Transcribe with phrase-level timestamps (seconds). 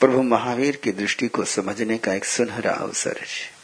[0.00, 3.54] प्रभु महावीर की दृष्टि को समझने का एक सुनहरा अवसर है।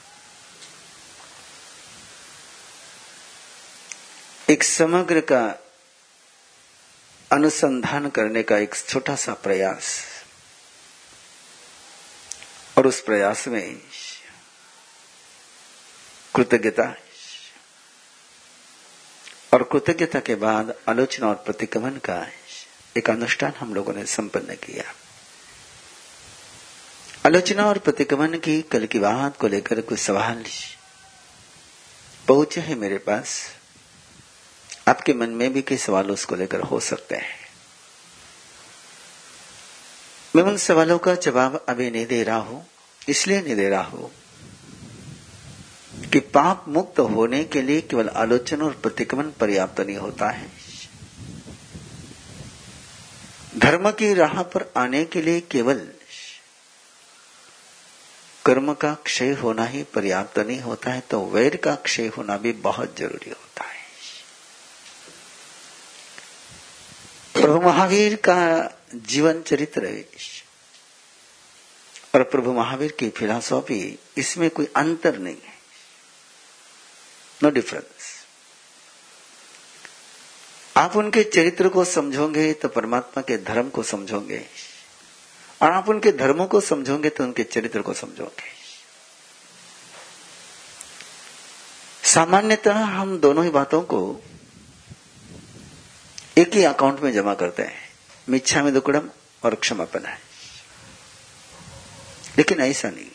[4.50, 5.62] एक समग्र का
[7.32, 10.06] अनुसंधान करने का एक छोटा सा प्रयास।
[12.78, 13.80] और उस प्रयास में
[16.36, 16.94] कृतज्ञता
[19.54, 22.26] और कृतज्ञता के बाद आलोचना और प्रतिक्रमण का
[22.96, 24.94] एक अनुष्ठान हम लोगों ने संपन्न किया।
[27.24, 30.44] आलोचना और प्रतिक्रमण की कल की बात को लेकर कुछ सवाल
[32.28, 33.34] पहुँचे हैं मेरे पास।
[34.88, 37.38] आपके मन में भी कई सवाल उसको लेकर हो सकते हैं।
[40.34, 42.64] मैं उन सवालों का जवाब अभी नहीं दे रहा हूँ,
[43.08, 44.10] इसलिए नहीं दे रहा हूँ
[46.12, 50.50] कि पाप मुक्त होने के लिए केवल आलोचना और प्रतिक्रमण पर्याप्त नहीं होता है।
[53.58, 55.88] धर्म की राह पर आने के लिए केवल
[58.44, 62.52] कर्म का क्षय होना ही पर्याप्त नहीं होता है तो वैर का क्षय होना भी
[62.60, 63.78] बहुत ज़रूरी होता है।
[67.34, 68.38] प्रभु महावीर का
[68.94, 70.04] जीवन चरित्र
[72.14, 75.58] और प्रभु महावीर की फिलॉसॉफी, इसमें कोई अंतर नहीं है।
[77.40, 78.08] नो डिफरेंस
[80.76, 84.44] आप उनके चरित्र को समझोगे तो परमात्मा के धर्म को समझोगे।
[85.60, 88.48] और आप उनके धर्मों को समझोगे तो उनके चरित्र को समझोगे।
[92.04, 94.00] सामान्यतः हम दोनों ही बातों को
[96.38, 97.88] एक ही अकाउंट में जमा करते हैं।
[98.28, 99.08] मिच्छा में दुकड़म
[99.42, 100.18] और क्षमापन है
[102.38, 103.10] लेकिन ऐसा नहीं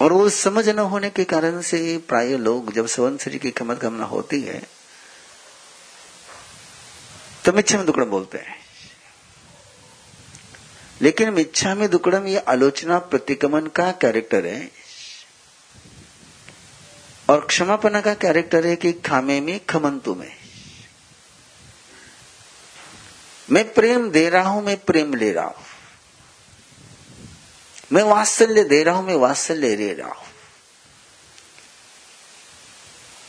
[0.00, 3.80] और वो समझ न होने के कारण से प्राय लोग जब सवन शरीर की खमत
[3.80, 4.62] कामना होती है
[7.44, 8.61] तो मिच्छा में दुकड़म बोलते हैं।
[11.02, 14.70] लेकिन मिच्छा में दुकड़म ये आलोचना प्रतिक्रमण का कैरेक्टर है।
[17.30, 20.36] और क्षमापना का कैरेक्टर है कि खामे में, खमंतु में।
[23.50, 25.64] मैं प्रेम दे रहा हूँ, मैं प्रेम ले रहा हूँ।
[27.92, 30.26] मैं वात्सल्य दे रहा हूँ, मैं वात्सल्य ले रहा हूँ।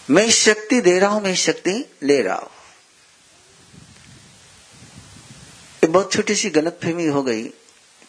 [0.09, 2.50] मैं शक्ति दे रहा हूँ, मैं शक्ति ले रहा हूँ।
[5.90, 7.53] बहुत छोटी सी गलत फहमी हो गई।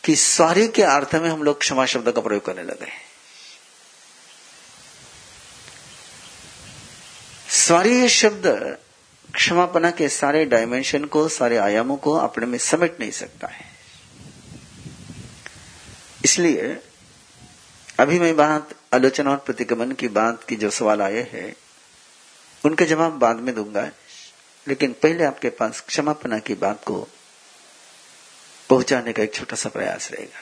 [0.04, 3.14] कि सॉरी के अर्थ में हम लोग क्षमा शब्द का प्रयोग करने लगे
[7.50, 8.76] सॉरी शब्द
[9.34, 13.64] क्षमापना के सारे डायमेंशन को, सारे आयामों को अपने में समेट नहीं सकता है।
[16.24, 16.78] इसलिए,
[18.00, 21.56] अभी मैं बात, आलोचना और प्रतिगमन की बात की जो सवाल आए हैं,
[22.64, 23.90] उनके जवाब बाद में दूँगा।
[24.68, 27.08] लेकिन पहले आपके पास क्षमापना की बात को
[28.70, 30.40] पहुँचाने का एक छोटा सा प्रयास रहेगा।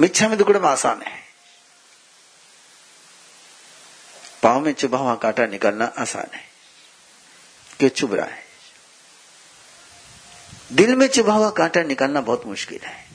[0.00, 1.22] मिच्छा में दुकड़म आसान है।
[4.42, 6.48] पाव में चुभा हुआ कांटा निकालना आसान है।
[7.78, 8.44] क्यों चुभ रहा है?
[10.72, 13.08] दिल में चुभा हुआ कांटा निकालना बहुत मुश्किल है।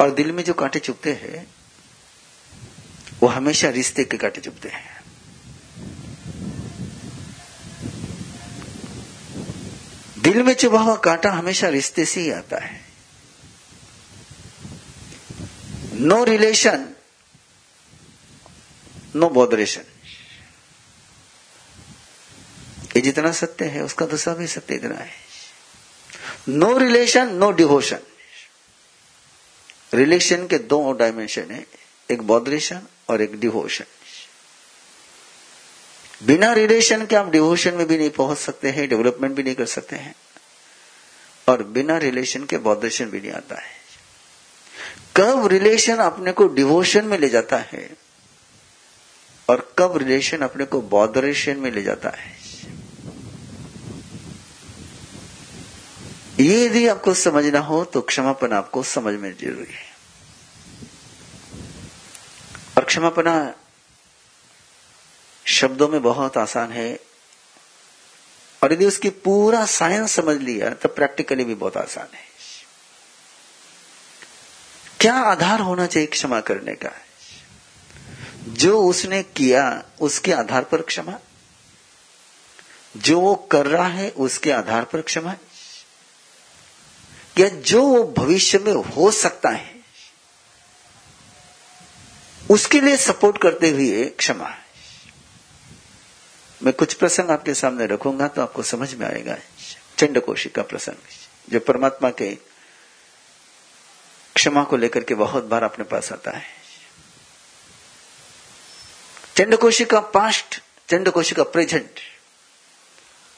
[0.00, 1.54] और दिल में जो कांटे चुभते हैं,
[3.20, 4.99] वो हमेशा रिश्ते के कांटे चुभते हैं।
[10.20, 12.80] दिल में चुभा हुआ कांटा हमेशा रिश्ते से ही आता है।
[15.94, 16.88] नो रिलेशन
[19.16, 19.84] नो बॉदरेशन
[22.96, 25.10] ये जितना सत्य है, उसका दूसरा भी सत्य इतना है।
[26.48, 27.98] No relation no devotion
[29.94, 31.64] relation के दो डायमेंशन है,
[32.10, 33.84] एक बॉदरेशन और एक डिवोशन
[36.20, 39.66] बिना रिलेशन के आप डिवोशन में भी नहीं पहुँच सकते हैं डेवलपमेंट भी नहीं कर
[39.66, 40.14] सकते हैं।
[41.48, 43.78] और बिना रिलेशन के बॉदरेशन भी नहीं आता है।
[45.16, 47.88] कब रिलेशन अपने को डिवोशन में ले जाता है
[49.48, 52.38] और कब रिलेशन अपने को बॉदरेशन में ले जाता है।
[56.40, 59.88] ये यदि आपको समझना हो तो क्षमापन आपको समझ में ज़रूरी है।
[62.76, 63.34] और क्षमापना
[65.50, 67.00] शब्दों में बहुत आसान है।
[68.62, 72.30] और यदि उसकी पूरा साइंस समझ लिया तो प्रैक्टिकली भी बहुत आसान है।
[75.00, 76.90] क्या आधार होना चाहिए क्षमा करने का?
[78.48, 81.18] जो उसने किया, उसके आधार पर क्षमा।
[82.96, 85.34] जो वो कर रहा है, उसके आधार पर क्षमा।
[87.38, 89.80] या जो वो भविष्य में हो सकता है,
[92.50, 94.59] उसके लिए सपोर्ट करते हुए क्षमा।
[96.62, 99.36] मैं कुछ प्रसंग आपके सामने रखूँगा तो आपको समझ में आएगा।
[99.98, 100.96] चंडकोशी का प्रसंग।
[101.48, 102.34] जो परमात्मा के
[104.36, 106.44] क्षमा को लेकर के बहुत बार अपने पास आता है।
[109.36, 112.00] चंडकोशी का पास्ट चंडकोशी का प्रेजेंट,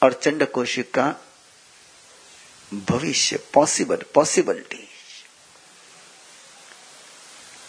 [0.01, 1.13] और चंडकोशी का
[2.71, 4.87] भविष्य, पॉसिबल, पॉसिबिलिटी।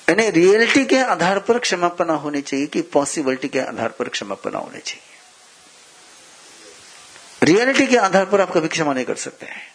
[0.08, 4.80] यानी रियलिटी के आधार पर क्षमापना होनी चाहिए कि पॉसिबिलिटी के आधार पर क्षमापना होनी
[4.80, 5.03] चाहिए।
[7.44, 9.74] रियलिटी के आधार पर आप कभी क्षमा नहीं कर सकते हैं।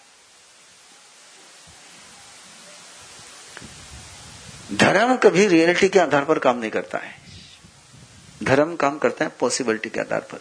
[4.73, 7.15] धर्म कभी रियलिटी के आधार पर काम नहीं करता है।
[8.43, 10.39] धर्म काम करता है पॉसिबिलिटी के आधार पर।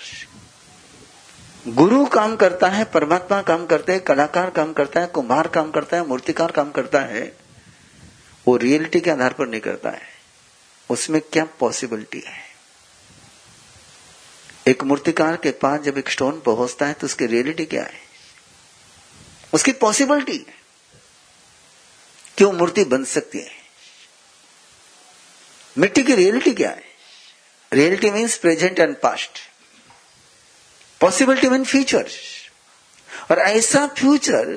[1.68, 5.96] गुरु काम करता है, परमात्मा काम करते हैं, कलाकार काम करता है कुम्हार काम करता
[5.96, 7.36] है, मूर्तिकार काम करता है,
[8.48, 10.02] वो रियलिटी के आधार पर नहीं करता है।
[10.90, 12.47] उसमें क्या पॉसिबिलिटी है?
[14.68, 18.00] एक मूर्तिकार के पास जब एक स्टोन पहुँचता है तो उसकी रियलिटी क्या है?
[19.54, 20.38] उसकी पॉसिबिलिटी
[22.36, 23.50] क्यों मूर्ति बन सकती है?
[25.78, 26.84] मिट्टी की रियलिटी क्या है?
[27.72, 29.38] Reality means present and past
[31.00, 32.10] possibility mean future
[33.30, 34.56] और ऐसा फ्यूचर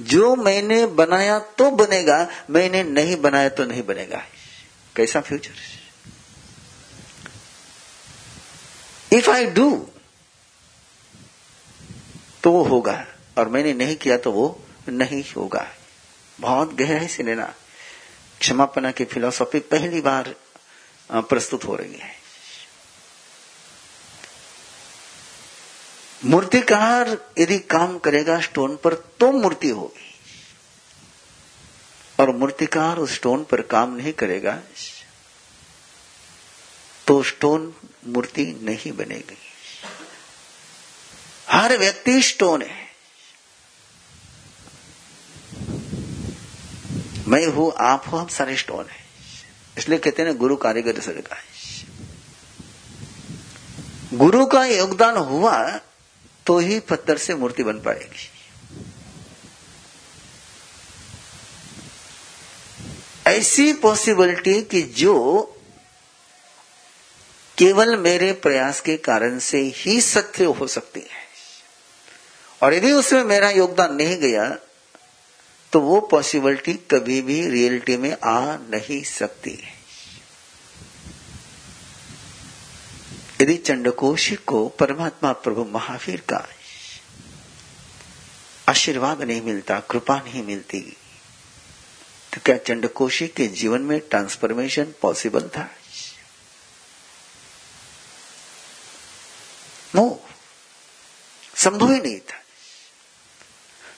[0.00, 4.24] जो मैंने बनाया तो बनेगा, मैंने नहीं बनाया तो नहीं बनेगा।
[4.96, 5.50] कैसा फ्यूचर
[9.12, 9.70] इफ़ आई डू
[12.44, 13.04] तो वो होगा।
[13.38, 14.46] और मैंने नहीं किया तो वो
[14.88, 15.66] नहीं होगा।
[16.38, 17.54] बहुत गहराई से लेना।
[18.40, 20.34] क्षमापना की फिलॉसफी पहली बार
[21.10, 22.10] प्रस्तुत हो रही है।
[26.24, 30.08] मूर्तिकार यदि काम करेगा स्टोन पर तो मूर्ति होगी।
[32.18, 34.58] और मूर्तिकार उस स्टोन पर काम नहीं करेगा
[37.06, 37.74] तो स्टोन
[38.06, 39.36] मूर्ति नहीं बनेगी।
[41.48, 42.80] हर व्यक्ति स्टोन है
[47.28, 49.00] मैं हूँ, आप हो, हम सारे स्टोन है
[49.78, 51.00] इसलिए कहते हैं गुरु कारीगर
[51.32, 51.50] है।
[54.14, 55.56] गुरु का योगदान हुआ
[56.46, 58.28] तो ही पत्थर से मूर्ति बन पाएगी।
[63.26, 65.14] ऐसी पॉसिबिलिटी कि जो
[67.58, 71.20] केवल मेरे प्रयास के कारण से ही सत्य हो सकती है।
[72.62, 74.48] और यदि उसमें मेरा योगदान नहीं गया
[75.72, 79.80] तो वो पॉसिबिलिटी कभी भी रियलिटी में आ नहीं सकती है।
[83.40, 86.46] यदि चंडकोशी को परमात्मा प्रभु महावीर का
[88.68, 90.80] आशीर्वाद नहीं मिलता, कृपा नहीं मिलती
[92.32, 95.68] तो क्या चंडकोशी के जीवन में ट्रांसफॉर्मेशन पॉसिबल था
[99.94, 100.04] नो
[101.62, 102.40] संभव ही नहीं था।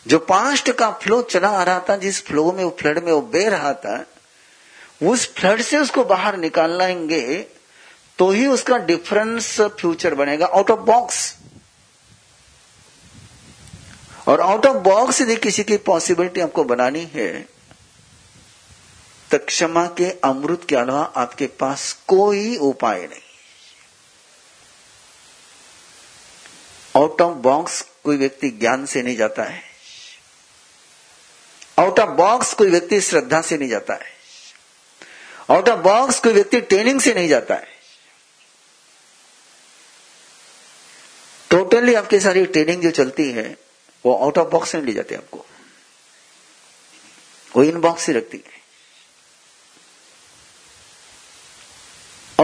[0.06, 3.20] जो पास्ट का फ्लो चला आ रहा था, जिस फ्लो में वो फ्लड में वो
[3.22, 4.05] बह रहा था,
[5.02, 7.38] उस फ्लड से उसको बाहर निकालेंगे
[8.19, 11.34] तो ही उसका डिफरेंस फ्यूचर बनेगा। आउट ऑफ़ बॉक्स
[14.28, 17.28] और आउट ऑफ़ बॉक्स यदि किसी की पॉसिबिलिटी आपको बनानी है
[19.31, 23.33] तो क्षमा के अमृत के अलावा आपके पास कोई उपाय नहीं।
[26.96, 29.62] आउट ऑफ़ बॉक्स कोई व्यक्ति ज्ञान से नहीं जाता है।
[31.79, 34.15] आउट ऑफ़ बॉक्स कोई व्यक्ति श्रद्धा से नहीं जाता है।
[35.51, 37.74] आउट ऑफ़ बॉक्स कोई व्यक्ति ट्रेनिंग से नहीं जाता है।
[41.51, 43.58] टोटली आपकी सारी ट्रेनिंग जो चलती है,
[44.06, 45.46] वो आउट ऑफ़ बॉक्स नहीं ले जाते आपको।
[47.56, 48.65] वो इन बॉक्स ही रखती है।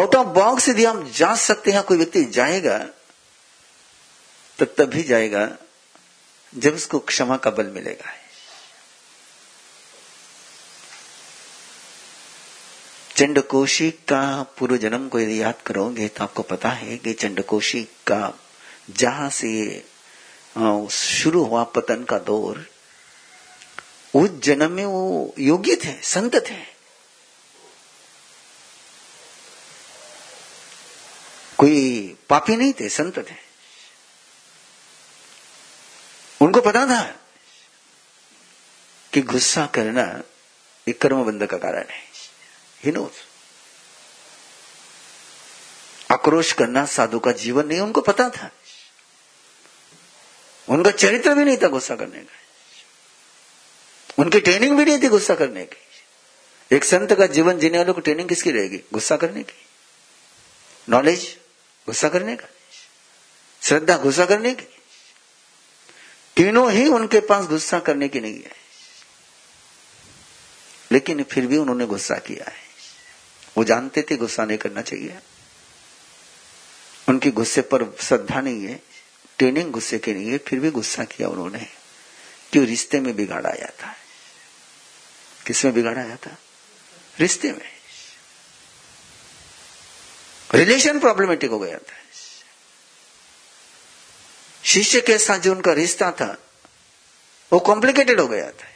[0.00, 2.88] आउट ऑफ़ बॉक्स यदि हम जा सकते हैं, कोई व्यक्ति जाएगा
[4.60, 5.48] तो तभी जाएगा
[6.52, 8.12] जब उसको क्षमा का बल मिलेगा।
[13.16, 14.20] चंडकोशी का
[14.58, 18.32] पूर्व जन्म को यदि याद करोगे तो आपको पता है कि चंडकोशी का
[18.90, 19.50] जहाँ से
[20.90, 22.64] शुरू हुआ पतन का दौर,
[24.14, 26.58] उस जन्म में वो योग्य थे, संत थे।
[31.58, 33.49] कोई पापी नहीं थे, संत थे।
[36.40, 37.02] उनको पता था
[39.12, 40.22] कि गुस्सा करना
[40.88, 42.02] एक कर्मबंध का कारण है।
[42.84, 43.30] ही नोज़
[46.12, 48.50] आक्रोश करना साधु का जीवन नहीं, उनको पता था।
[50.68, 52.34] उनका चरित्र भी नहीं था गुस्सा करने का।
[54.18, 55.76] उनकी ट्रेनिंग भी नहीं थी गुस्सा करने की।
[56.76, 58.78] एक संत का जीवन जीने वालों को ट्रेनिंग किसकी रहेगी?
[58.92, 59.66] गुस्सा करने की।
[60.88, 61.38] नॉलेज
[61.86, 62.46] गुस्सा करने का।
[63.62, 64.79] श्रद्धा, गुस्सा करने की।
[66.40, 68.52] तीनों ही उनके पास गुस्सा करने की नहीं है।
[70.92, 72.62] लेकिन फिर भी उन्होंने गुस्सा किया है।
[73.58, 75.18] वो जानते थे गुस्सा नहीं करना चाहिए।
[77.08, 78.82] उनकी गुस्से पर श्रद्धा नहीं है,
[79.38, 81.66] ट्रेनिंग गुस्से की नहीं है, फिर भी गुस्सा किया उन्होंने
[82.52, 83.96] क्यों रिश्ते में बिगाड़ा जाता था।
[85.46, 86.30] किसमें बिगाड़ा जाता
[87.20, 87.72] रिश्ते में।
[90.54, 91.99] रिलेशन प्रॉब्लमेटिक हो गया था।
[94.64, 96.36] शिष्य के साथ जो उनका रिश्ता था,
[97.52, 98.66] वो कॉम्प्लिकेटेड हो गया था।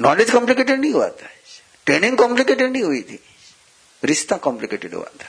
[0.00, 1.28] नॉलेज कॉम्प्लिकेटेड नहीं हुआ था।
[1.86, 3.20] ट्रेनिंग कॉम्प्लिकेटेड नहीं हुई थी।
[4.04, 5.26] रिश्ता कॉम्प्लिकेटेड हुआ था।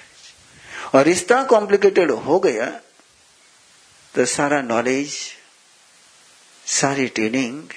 [0.95, 2.69] और रिश्ता कॉम्प्लिकेटेड हो गया
[4.15, 5.17] तो सारा नॉलेज
[6.67, 7.69] सारी ट्रेनिंग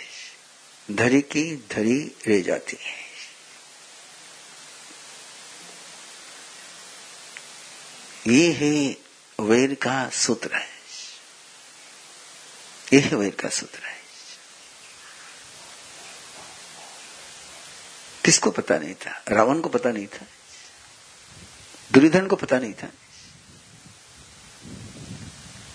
[0.91, 3.03] धरी की धरी रह जाती है।
[8.27, 8.97] ये है
[9.39, 10.72] वेद का सूत्र है।
[12.93, 14.03] ये वेद का सूत्र है।
[18.25, 19.25] किसको पता नहीं था?
[19.29, 20.27] रावण को पता नहीं था?
[21.93, 22.89] दुर्योधन को पता नहीं था?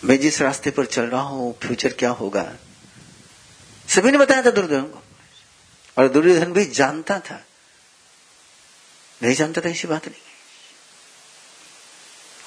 [0.04, 2.56] मैं जिस रास्ते पर चल रहा हूँ फ्यूचर क्या होगा?
[3.90, 5.04] सभी ने बताया था दुर्योधन को।
[5.98, 7.46] और दुर्योधन भी जानता था।
[9.24, 10.27] नहीं जानता था, ऐसी बात नहीं।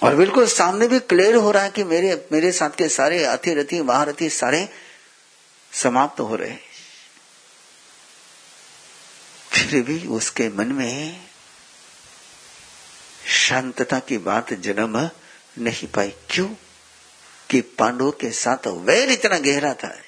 [0.02, 3.82] और बिल्कुल सामने भी क्लियर हो रहा है कि मेरे मेरे साथ के सारे अतिरथी,
[3.82, 4.68] महारथी सारे
[5.72, 6.56] समाप्त हो रहे
[9.52, 11.30] फिर भी उसके मन में
[13.26, 15.10] शांतता की बात जन्म
[15.58, 16.48] नहीं पाई। क्यों?
[17.50, 19.98] कि पांडवों के साथ वैर इतना गहरा था।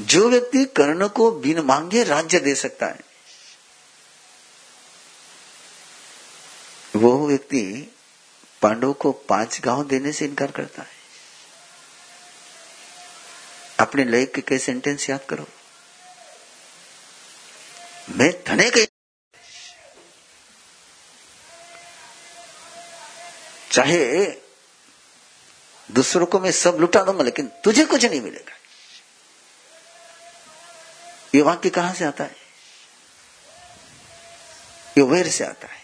[0.00, 3.00] जो व्यक्ति कर्ण को बिन मांगे राज्य दे सकता है
[6.96, 7.94] वो व्यक्ति
[8.62, 10.98] पांडव को पाँच गाँव देने से इनकार करता है।
[13.80, 15.46] अपने लय के सेंटेंस याद करो।
[18.10, 18.88] मैं धने के
[23.72, 24.24] चाहे
[25.88, 28.56] दूसरों को मैं सब लुटा दूँगा, लेकिन तुझे कुछ नहीं मिलेगा।
[31.34, 32.36] ये वाक्य कहाँ से आता है?
[34.98, 35.79] ये वेर से आता है।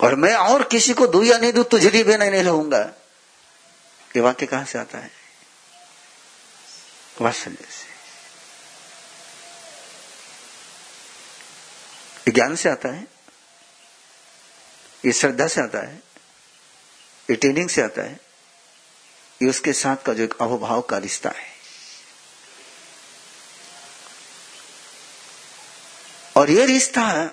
[0.00, 2.80] और मैं और किसी को दू या नहीं दू, तुझे भी नहीं रहूँगा।
[4.16, 5.10] ये वाक्य कहाँ से आता है?
[7.20, 7.90] वात्सल्य से।
[12.32, 13.06] ज्ञान से आता है।
[15.06, 16.02] ये श्रद्धा से आता है।
[17.30, 18.20] ये ट्रेनिंग से आता है।
[19.42, 21.50] ये उसके साथ का जो एक अहोभाव का रिश्ता है।
[26.36, 27.30] और ये रिश्ता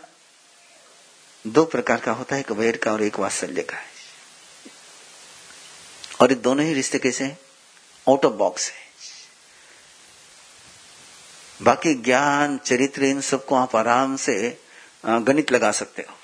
[1.47, 3.85] दो प्रकार का होता है, एक वैर का और एक वात्सल्य का। है
[6.21, 7.39] और ये दोनों ही रिश्ते कैसे हैं?
[8.09, 8.87] आउट ऑफ़ बॉक्स है।
[11.61, 14.61] बाकी ज्ञान, चरित्र, इन सबको आप आराम से
[15.05, 16.17] गणित लगा सकते हो।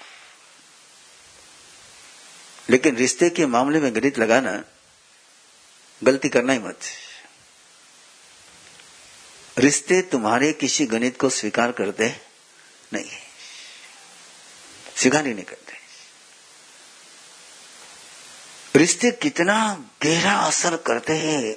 [2.70, 4.64] लेकिन रिश्ते के मामले में गणित लगाना,
[6.04, 6.80] गलती करना ही मत।
[9.58, 12.22] रिश्ते तुम्हारे किसी गणित को स्वीकार करते
[12.94, 13.23] नहीं।
[14.96, 15.74] स्वीकार ही नहीं करते।
[18.76, 21.56] रिश्ते कितना गहरा असर करते हैं।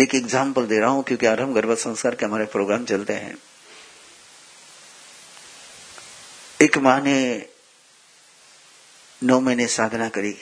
[0.00, 3.36] एक एग्ज़ाम्पल दे रहा हूँ, क्योंकि आरंभ गर्भ संस्कार के हमारे प्रोग्राम चलते हैं।
[6.62, 7.48] एक माँ ने
[9.22, 10.36] नौ महीने साधना करी।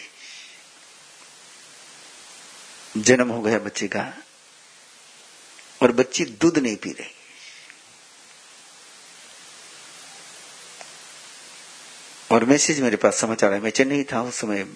[2.96, 4.12] जन्म हो गया बच्चे का।
[5.82, 7.15] और बच्ची दूध नहीं पी रही।
[12.36, 14.66] और मैसेज मेरे पास समाचार है मैं चेन्नई था, उस समय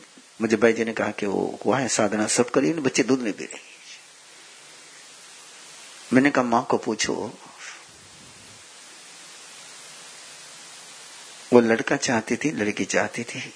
[0.41, 3.33] मुझे भाई जी ने कहा कि वो हुआ है साधना सब करी बच्चे दूध नहीं
[3.33, 3.59] पी रहे।
[6.13, 7.39] मैंने कहा, माँ को पूछो,
[11.53, 13.55] वो लड़का चाहती थी, लड़की चाहती थी।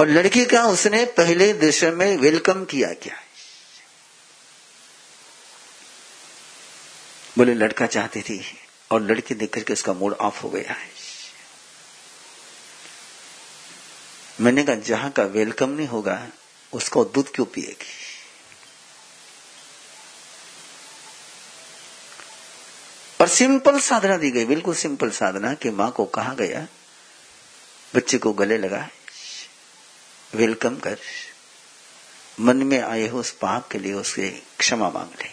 [0.00, 3.16] और लड़की का उसने पहले दृश्य में वेलकम किया क्या?
[7.38, 8.58] बोले, लड़का चाहती थी।
[8.92, 10.90] और लड़की देख करके उसका मूड ऑफ़ हो गया है।
[14.40, 16.28] मैंने कहा, जहाँ का वेलकम नहीं होगा,
[16.72, 17.86] उसको दूध क्यों पिएगी?
[23.20, 26.68] और सिंपल साधना दी गई, बिल्कुल सिंपल साधना कि माँ को कहा गया,
[27.96, 28.88] बच्चे को गले लगा
[30.34, 30.98] वेलकम कर,
[32.40, 35.28] मन में आए हो उस पाप के लिए उससे क्षमा मांग ले।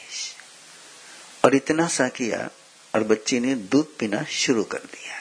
[1.46, 2.50] और इतना सा किया
[2.96, 5.20] और बच्ची ने दूध पीना शुरू कर दिया है।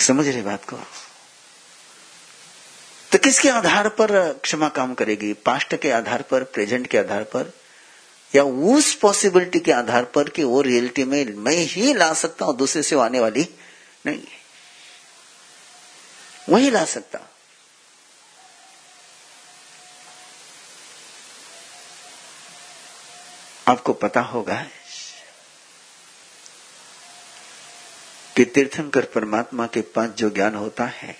[0.00, 0.76] समझ रहे बात को?
[3.12, 5.32] तो किसके आधार पर क्षमा काम करेगी?
[5.32, 7.52] पास्ट के आधार पर, प्रेजेंट के आधार पर,
[8.34, 12.56] या उस पॉसिबिलिटी के आधार पर कि वो रियलिटी में मैं ही ला सकता हूँ,
[12.56, 13.48] दूसरे से आने वाली
[14.06, 14.22] नहीं
[16.48, 17.28] वही ला सकता हूँ।
[23.68, 24.66] आपको पता होगा
[28.36, 31.16] कि तीर्थंकर परमात्मा के पास जो ज्ञान होता है,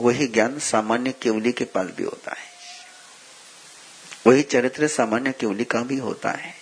[0.00, 2.52] वही ज्ञान सामान्य केवली के पास भी होता है।
[4.26, 6.54] वही चरित्र सामान्य केवली का भी होता है।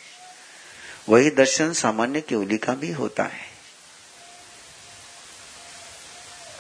[1.08, 3.50] वही दर्शन सामान्य केवली का भी होता है।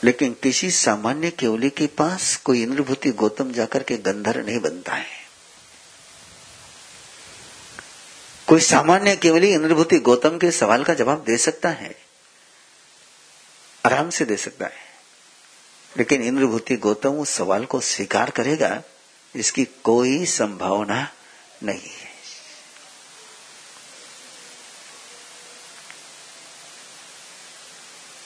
[0.04, 5.19] लेकिन किसी सामान्य केवली के पास कोई इंद्रभूति गौतम जाकर के गंधर नहीं बनता है।
[8.50, 12.02] कोई सामान्य केवली इंद्रभूति गौतम के सवाल का जवाब दे सकता है?
[13.86, 14.90] आराम से दे सकता है।
[15.96, 18.82] लेकिन इंद्रभूति गौतम उस सवाल को स्वीकार करेगा,
[19.36, 21.12] इसकी कोई संभावना
[21.62, 22.10] नहीं है।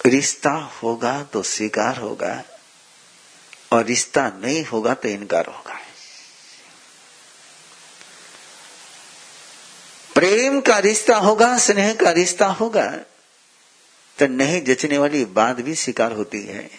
[0.06, 2.44] रिश्ता होगा तो स्वीकार होगा,
[3.72, 5.80] और रिश्ता नहीं होगा तो इनकार होगा।
[10.24, 12.84] प्रेम का रिश्ता होगा, स्नेह का रिश्ता होगा
[14.18, 16.70] तो नहीं जचने वाली बात भी स्वीकार होती है।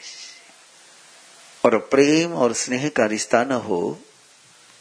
[1.63, 3.79] और प्रेम और स्नेह का रिश्ता न हो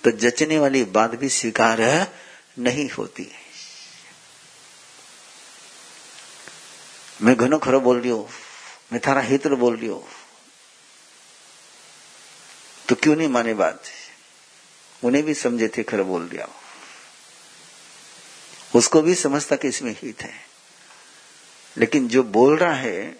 [0.04, 1.80] तो जचने वाली बात भी स्वीकार
[2.58, 3.42] नहीं होती है।
[7.22, 8.28] मैं घनो खरो बोल रही हूँ,
[8.92, 10.04] मैं थारा हित बोल रही हूँ।
[12.88, 13.82] तो क्यों नहीं माने बात?
[15.02, 16.48] उन्हें भी समझे थे खरो बोल दिया
[18.74, 20.34] उसको भी समझता कि इसमें हित है।
[21.76, 23.18] लेकिन जो बोल रहा है,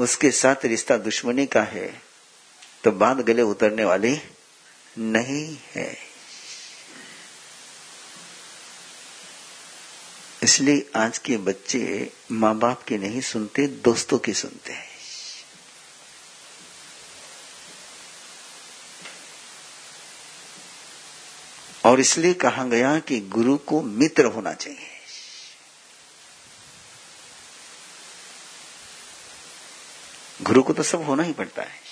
[0.00, 2.02] उसके साथ रिश्ता दुश्मनी का है
[2.84, 4.20] तो बाँध गले उतरने वाली
[4.98, 5.96] नहीं है।
[10.42, 14.93] इसलिए आज के बच्चे माँ बाप की नहीं सुनते, दोस्तों की सुनते हैं।
[21.84, 24.90] और इसलिए कहा गया कि गुरु को मित्र होना चाहिए।
[30.42, 31.84] गुरु को तो सब होना ही पड़ता है।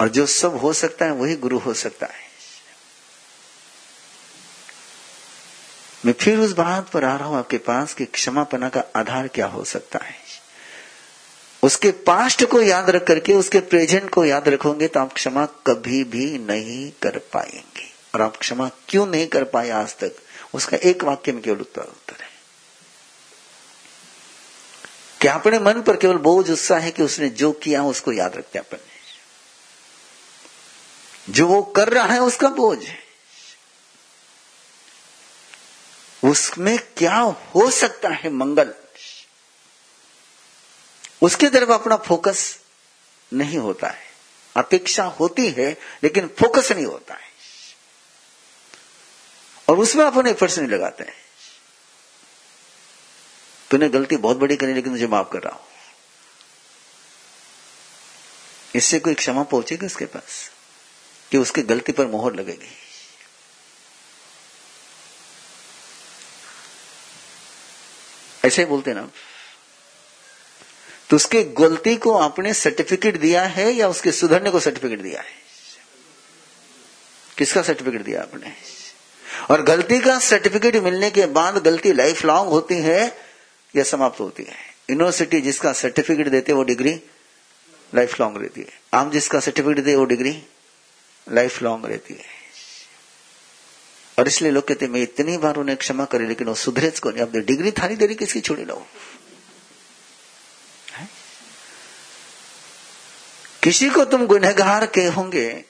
[0.00, 2.24] और जो सब हो सकता है, वही गुरु हो सकता है।
[6.06, 9.46] मैं फिर उस बात पर आ रहा हूँ आपके पास कि क्षमापना का आधार क्या
[9.46, 10.14] हो सकता है।
[11.62, 16.04] उसके पास्ट को याद रख करके, उसके प्रेजेंट को याद रखोगे तो आप क्षमा कभी
[16.04, 20.16] भी नहीं कर पाएँगे। और आप क्षमा क्यों नहीं कर पाए आज तक?
[20.54, 22.30] उसका एक वाक्य में केवल उत्तर उत्तर है।
[25.22, 28.58] कि अपने मन पर केवल बोझ, उत्साह है कि उसने जो किया उसको याद रखते
[28.58, 28.94] अपन। ने
[31.32, 32.98] जो वो कर रहा है उसका बोझ है।
[36.24, 38.74] उसमें क्या हो सकता है मंगल?
[41.22, 42.58] उसके तरफ़ अपना फोकस
[43.32, 44.04] नहीं होता है।
[44.56, 47.23] अपेक्षा होती है, लेकिन फोकस नहीं होता है।
[49.68, 51.14] और उसमें आप उन्हें एफर्ट्स नहीं लगाते हैं।
[53.70, 55.62] तूने गलती बहुत बड़ी करी, लेकिन तुझे माफ़ कर। रहा हूँ
[58.74, 60.50] इससे कोई क्षमा पहुंचेगी उसके पास?
[61.30, 62.68] कि उसकी गलती पर मोहर लगेगी?
[68.44, 69.08] ऐसे ही बोलते ना
[71.10, 75.32] तो उसके गलती को आपने सर्टिफिकेट दिया है या उसके सुधरने को सर्टिफिकेट दिया है?
[77.38, 78.73] किसका सर्टिफिकेट दिया आपने?
[79.50, 83.16] और गलती का सर्टिफिकेट मिलने के बाद गलती लाइफ लॉन्ग होती है,
[83.76, 84.56] या समाप्त होती है।
[84.90, 87.00] यूनिवर्सिटी जिसका सर्टिफिकेट देते वो डिग्री
[87.94, 90.42] लाइफ लॉन्ग रहती है। आम जिसका सर्टिफिकेट दे वो डिग्री
[91.26, 92.32] लाइफ लॉन्ग रहती है।
[94.18, 97.22] और इसलिए लोग कहते मैं इतनी बार उन्हें क्षमा करी, लेकिन वो सुधरे को नहीं।
[97.22, 98.40] अब डिग्री थारी देरी किसकी?
[98.40, 98.86] छोड़ी लो
[103.62, 105.64] किसी को तुम गुनहगार के होंगे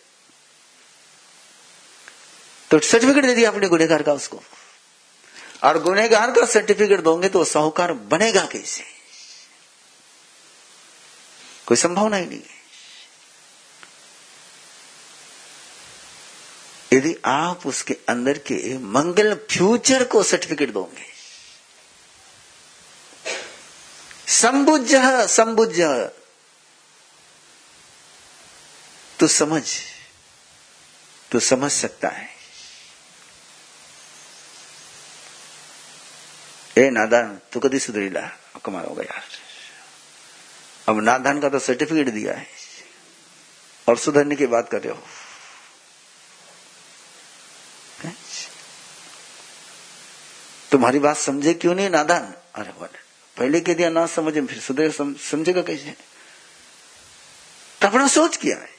[2.71, 4.43] तो सर्टिफिकेट दे दिया अपने गुनहगार का उसको।
[5.65, 8.85] और गुनहगार का सर्टिफिकेट दोगे तो साहूकार बनेगा कैसे?
[11.67, 12.63] कोई संभावना ही नहीं है।
[16.93, 21.13] यदि आप उसके अंदर के मंगल फ्यूचर को सर्टिफिकेट दोगे।
[24.33, 24.95] संबुज
[25.31, 25.81] संबुज
[29.21, 29.63] तो समझ
[31.33, 32.34] तो समझ सकता है।
[36.77, 38.21] ए नादान तू कधी सुधरीला
[38.65, 39.23] कमाल होगा यार
[40.89, 42.47] अब नादान का तो सर्टिफिकेट दिया है
[43.89, 45.03] और सुधरने की बात कर रहे हो
[50.71, 52.99] तुम्हारी बात समझे क्यों नहीं नादान अरे बोले
[53.37, 55.95] पहले के दिया ना समझे फिर सुधर समझेगा कैसे
[57.81, 58.74] तो अपना सोच किया है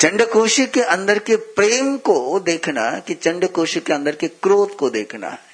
[0.00, 5.28] चंडकोशी के अंदर के प्रेम को देखना कि चंडकोशी के अंदर के क्रोध को देखना।
[5.28, 5.46] है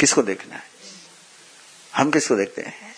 [0.00, 0.62] किसको देखना है?
[1.94, 2.94] हम किसको देखते हैं?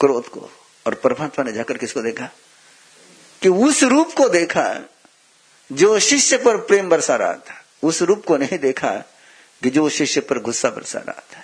[0.00, 0.50] क्रोध को।
[0.86, 2.30] और परमात्मा ने जाकर किसको देखा?
[3.42, 4.80] कि उस रूप को देखा
[5.72, 8.90] जो शिष्य पर प्रेम बरसा रहा था। उस रूप को नहीं देखा
[9.62, 11.42] कि जो शिष्य पर गुस्सा बरसा रहा था।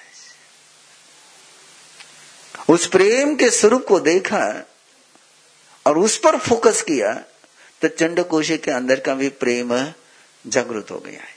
[2.73, 4.39] उस प्रेम के स्वरूप को देखा
[5.87, 7.13] और उस पर फोकस किया
[7.83, 9.75] तो चंड कोशे के अंदर का भी प्रेम
[10.45, 11.35] जागृत हो गया है।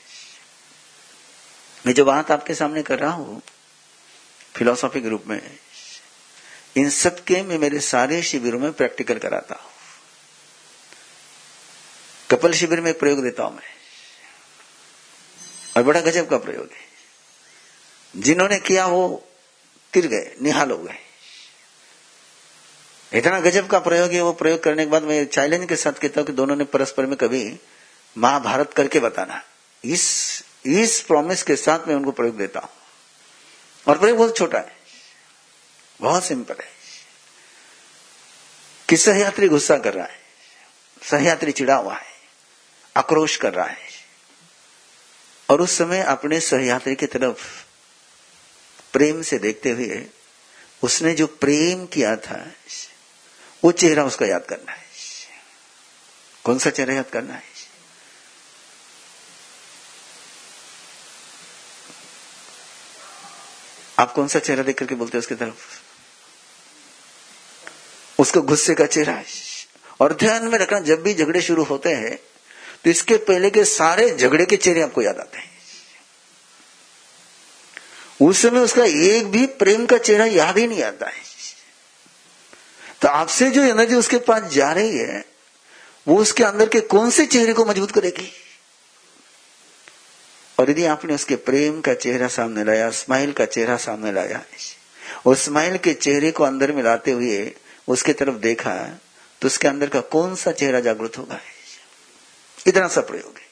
[1.85, 3.41] मैं जो बात आपके सामने कर रहा हूँ
[4.55, 5.41] फिलोसॉफी रूप में,
[6.77, 9.71] इन सब के मैं मेरे सारे शिविरों में प्रैक्टिकल कराता हूँ।
[12.29, 13.73] कपल शिविर में प्रयोग देता हूँ मैं,
[15.77, 19.23] और बड़ा गजब का प्रयोग है। जिन्होंने किया वो,
[19.93, 20.97] तिर गए, निहाल हो गए।
[23.13, 26.21] इतना गजब का प्रयोग है, वो प्रयोग करने के बाद मैं चैलेंज के साथ कहता
[26.21, 27.59] हूँ कि दोनों ने परस्पर में कभी
[28.17, 29.43] महाभारत करके बताना।
[29.85, 32.69] इस इस प्रॉमिस के साथ मैं उनको प्रयोग देता हूँ।
[33.87, 34.77] और प्रयोग बहुत छोटा है।
[36.01, 36.69] बहुत सिंपल है।
[38.89, 40.19] कि सहयात्री गुस्सा कर रहा है।
[41.09, 42.05] सहयात्री चिड़ा हुआ है।
[42.97, 43.95] आक्रोश कर रहा है।
[45.49, 47.65] और उस समय अपने सहयात्री की तरफ़
[48.93, 50.05] प्रेम से देखते हुए
[50.83, 52.51] उसने जो प्रेम किया था
[53.65, 54.83] वो चेहरा उसका याद करना है।
[56.45, 57.43] कौन सा चेहरा याद करना है?
[63.99, 65.81] आप कौन सा चेहरा देख करके बोलते हैं उसकी तरफ़?
[68.19, 69.21] उसका गुस्से का चेहरा
[70.01, 72.15] और ध्यान में रखना, जब भी झगड़े शुरू होते हैं
[72.83, 75.51] तो इसके पहले के सारे झगड़े के चेहरे आपको याद आते हैं।
[78.21, 81.34] उस समय उसका एक भी प्रेम का चेहरा याद ही नहीं आता है।
[83.01, 85.23] तो आपसे जो एनर्जी उसके पास जा रही है,
[86.07, 88.31] वो उसके अंदर के कौन से चेहरे को मज़बूत करेगी?
[90.57, 94.41] और यदि आपने उसके प्रेम का चेहरा सामने लाया, स्माइल का चेहरा सामने लाया,
[95.25, 97.55] और स्माइल के चेहरे को अंदर में लाते हुए
[97.87, 98.75] उसके तरफ़ देखा
[99.41, 101.39] तो उसके अंदर का कौन सा चेहरा जागृत होगा?
[102.67, 103.45] इतना सा प्रयोग है।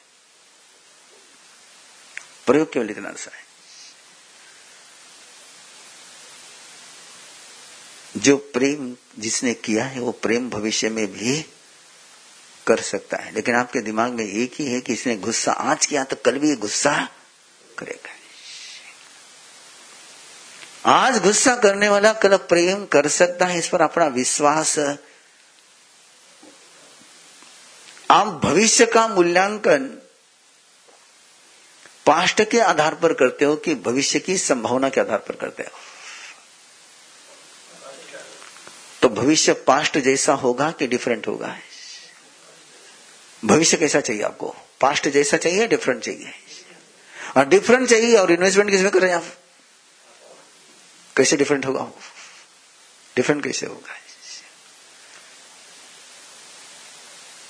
[2.46, 3.43] प्रयोग केवल इतना सा है?
[8.16, 11.42] जो प्रेम जिसने किया है, वो प्रेम भविष्य में भी
[12.66, 16.04] कर सकता है। लेकिन आपके दिमाग में एक ही है कि इसने गुस्सा आज किया
[16.04, 17.08] तो कल भी गुस्सा
[17.78, 18.10] करेगा।
[20.90, 24.78] आज गुस्सा करने वाला कल प्रेम कर सकता है, इस पर अपना विश्वास।
[28.10, 29.84] आप भविष्य का मूल्यांकन
[32.06, 35.78] पास्ट के आधार पर करते हो कि भविष्य की संभावना के आधार पर करते हो
[39.02, 41.58] तो भविष्य पास्ट जैसा होगा कि डिफरेंट होगा?
[43.44, 44.56] भविष्य कैसा चाहिए आपको?
[44.80, 46.32] पास्ट जैसा चाहिए डिफरेंट चाहिए?
[47.36, 49.26] और डिफरेंट चाहिए और इन्वेस्टमेंट किसमें कर रहे हैं आप?
[51.16, 51.92] कैसे डिफरेंट होगा?
[53.16, 53.94] डिफरेंट कैसे होगा?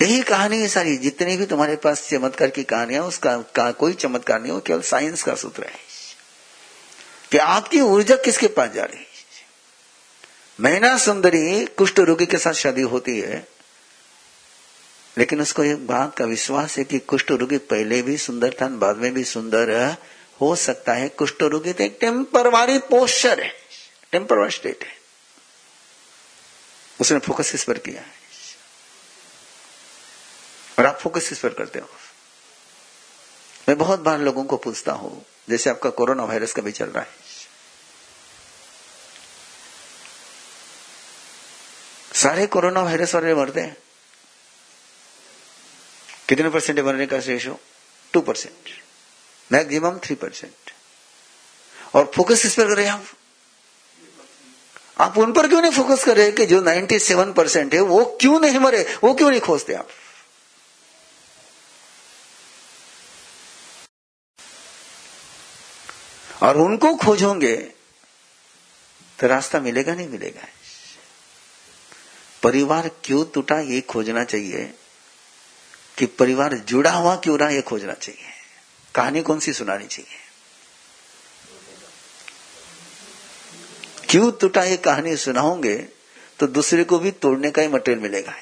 [0.01, 4.41] यही कहानी है सारी। जितनी भी तुम्हारे पास चमत्कार की कहानियाँ उसका का कोई चमत्कार
[4.41, 5.79] नहीं हो, केवल साइंस का सूत्र है।
[7.31, 9.04] कि आपकी ऊर्जा किसके पास जा रही है?
[10.59, 13.47] मैना सुंदरी कुष्ठ रोगी के साथ शादी होती है,
[15.17, 18.97] लेकिन उसको एक बात का विश्वास है कि कुष्ठ रोगी पहले भी सुंदर था, बाद
[18.97, 19.95] में भी सुंदर
[20.41, 23.51] हो सकता है। कुष्ठ रोगी तो एक टेम्परवारी पोस्चर है
[24.11, 24.93] टेम्परवारी स्टेट है।
[26.99, 28.13] उसने फोकस इस पर किया है?
[30.79, 31.89] और आप फोकस इस पर करते हो?
[33.69, 37.03] मैं बहुत बार लोगों को पूछता हूँ, जैसे आपका कोरोना वायरस का भी चल रहा
[37.03, 37.24] है।
[42.15, 43.77] सारे कोरोना वायरस वाले मरते हैं।
[46.29, 47.59] कितने परसेंट है मरने का ratio
[48.13, 48.81] two percent
[49.51, 50.71] maximum three percent
[51.95, 53.05] और फोकस इस पर करें आप।
[54.99, 58.39] आप उन पर क्यों नहीं फोकस कर रहे कि जो 97 परसेंट है, वो क्यों
[58.39, 58.97] नहीं मरे?
[59.03, 59.89] वो क्यों नहीं खोजते आप?
[66.43, 67.55] और उनको खोजोगे
[69.19, 70.47] तो रास्ता मिलेगा नहीं मिलेगा?
[72.45, 74.73] परिवार क्यों टूटा ये खोजना चाहिए?
[75.97, 78.21] कि परिवार जुड़ा हुआ क्यों रहा ये खोजना चाहिए?
[78.95, 80.17] कहानी कौन सी सुनानी चाहिए?
[84.09, 85.75] क्यों टूटा ये कहानी सुनाओगे
[86.39, 88.33] तो दूसरे को भी तोड़ने का ही मटेरियल मिलेगा।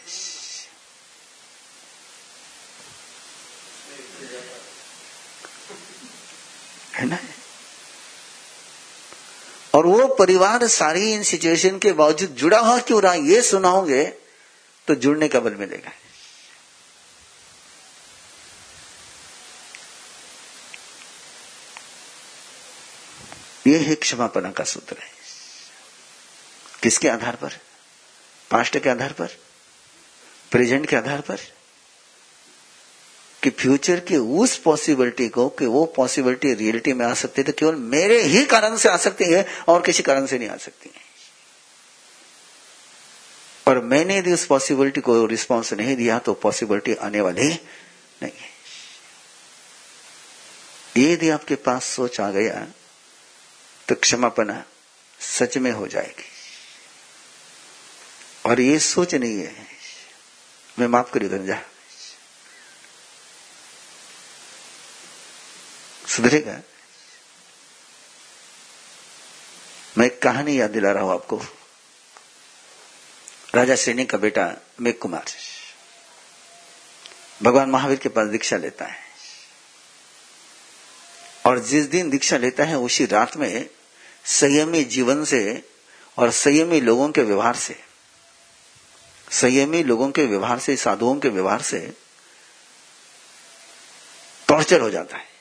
[6.95, 7.17] है ना?
[9.73, 13.13] और वो परिवार सारी इन सिचुएशन के बावजूद जुड़ा हुआ क्यों रहा?
[13.13, 14.03] ये सुनाओगे
[14.87, 15.91] तो जुड़ने का बल मिलेगा।
[23.67, 25.09] ये है क्षमापना का सूत्र है।
[26.83, 27.51] किसके आधार पर?
[28.51, 29.27] पास्ट के आधार पर?
[30.51, 31.39] प्रेजेंट के आधार पर?
[33.43, 37.53] कि फ्यूचर की उस पॉसिबिलिटी को कि वो पॉसिबिलिटी रियलिटी में आ सकती है तो
[37.59, 40.91] केवल मेरे ही कारण से आ सकती है और किसी कारण से नहीं आ सकती
[40.95, 41.01] है।
[43.67, 48.51] और मैंने यदि उस पॉसिबिलिटी को रिस्पॉन्स नहीं दिया तो पॉसिबिलिटी आने वाली नहीं है।
[50.97, 52.67] यदि आपके पास सोच आ गया
[53.87, 54.63] तो क्षमापना
[55.19, 56.31] सच में हो जाएगी।
[58.45, 59.67] और ये सोच नहीं है।
[60.79, 61.61] मैं माफ़ करी रंजा
[66.15, 66.61] सुधरेगा।
[69.97, 71.41] मैं एक कहानी याद दिला रहा हूँ आपको।
[73.55, 75.25] राजा श्रेणी का बेटा मेघ कुमार
[77.43, 79.01] भगवान महावीर के पास दीक्षा लेता है।
[81.45, 83.69] और जिस दिन दीक्षा लेता है, उसी रात में
[84.25, 85.69] संयमी जीवन से
[86.17, 87.83] और संयमी लोगों के व्यवहार से,
[89.31, 91.93] संयमी लोगों के व्यवहार से, साधुओं के व्यवहार से
[94.47, 95.32] टॉर्चर हो जाता है।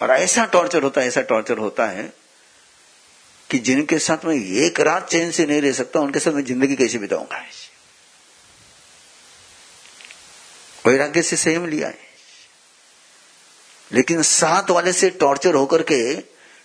[0.00, 2.12] और ऐसा टॉर्चर होता है, ऐसा टॉर्चर होता है
[3.50, 6.76] कि जिनके साथ मैं एक रात चैन से नहीं रह सकता, उनके साथ मैं ज़िंदगी
[6.76, 7.44] कैसे बिताऊँगा
[10.86, 11.98] वैराग्य से संयम लिया है?
[13.92, 16.20] लेकिन साथ वाले से टॉर्चर होकर के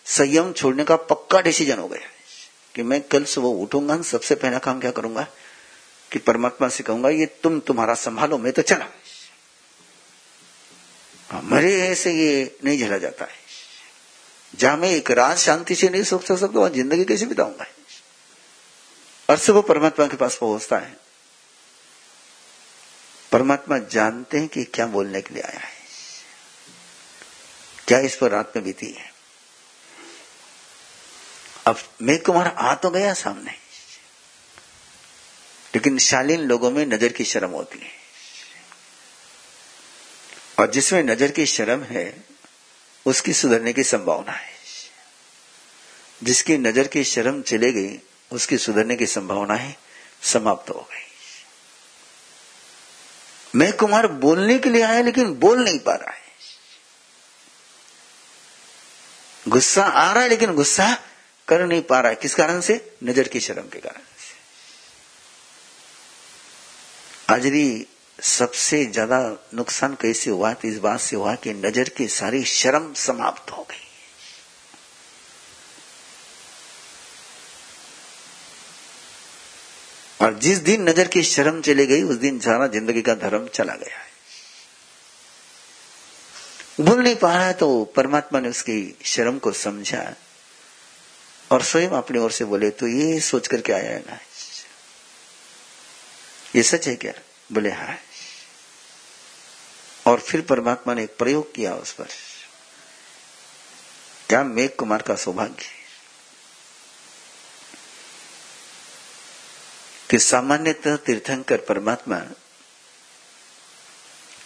[0.06, 2.10] संयम छोड़ने का पक्का डिसीज़न हो गया
[2.76, 5.28] कि मैं कल सुबह उठूँगा, सबसे पहला काम क्या करूँगा?
[6.12, 8.86] कि परमात्मा से कहूँगा, ये तुम तुम्हारा संभालो, मैं तो चला
[11.30, 13.46] हाँ, मरे ऐसे ये नहीं झेला जाता है।
[14.56, 17.66] जहाँ मैं एक रात शांति से नहीं सोच सकता वहाँ ज़िंदगी कैसे बिताऊँगा?
[19.30, 20.98] और से वो परमात्मा के पास पहुँचता है।
[23.32, 25.74] परमात्मा जानते हैं कि क्या बोलने के लिए आया है।
[27.88, 29.14] क्या इस पर रात में बीती है।
[31.66, 33.52] अब मेघ कुमार आ तो गया सामने।
[35.76, 38.05] लेकिन शालीन लोगों में नज़र की शर्म होती है।
[40.60, 42.24] और जिसमें नज़र की शर्म है,
[43.06, 44.56] उसकी सुधरने की संभावना है।
[46.24, 48.00] जिसकी नज़र की शर्म चले गई,
[48.32, 49.78] उसकी सुधरने की संभावना है
[50.24, 51.06] समाप्त हो गई।
[53.56, 56.26] मैं कुमार बोलने के लिए आया, लेकिन बोल नहीं पा रहा है।
[59.48, 61.04] गुस्सा आ रहा है, लेकिन गुस्सा
[61.48, 62.98] कर नहीं पा रहा है। किस कारण से?
[63.04, 64.36] नज़र की शर्म के कारण से।
[67.34, 67.88] आजरी
[68.20, 69.18] सबसे ज़्यादा
[69.54, 73.64] नुकसान कैसे हुआ तो इस बात से हुआ कि नज़र की सारी शर्म समाप्त हो
[73.64, 73.84] गई।
[80.20, 83.74] और जिस दिन नज़र की शर्म चली गई, उस दिन सारा ज़िंदगी का धर्म चला
[83.76, 84.14] गया है।
[86.80, 90.04] बोल नहीं पा रहा तो परमात्मा ने उसकी शर्म को समझा
[91.52, 94.18] और स्वयं अपनी ओर से बोले तो ये सोच करके आया है ना?
[96.56, 97.14] ये सच है क्या?
[97.52, 97.98] बोले, हा।
[100.06, 102.08] और फिर परमात्मा ने एक प्रयोग किया उस पर।
[104.30, 105.66] क्या मेघ कुमार का सौभाग्य
[110.10, 112.20] कि सामान्यतः तीर्थंकर परमात्मा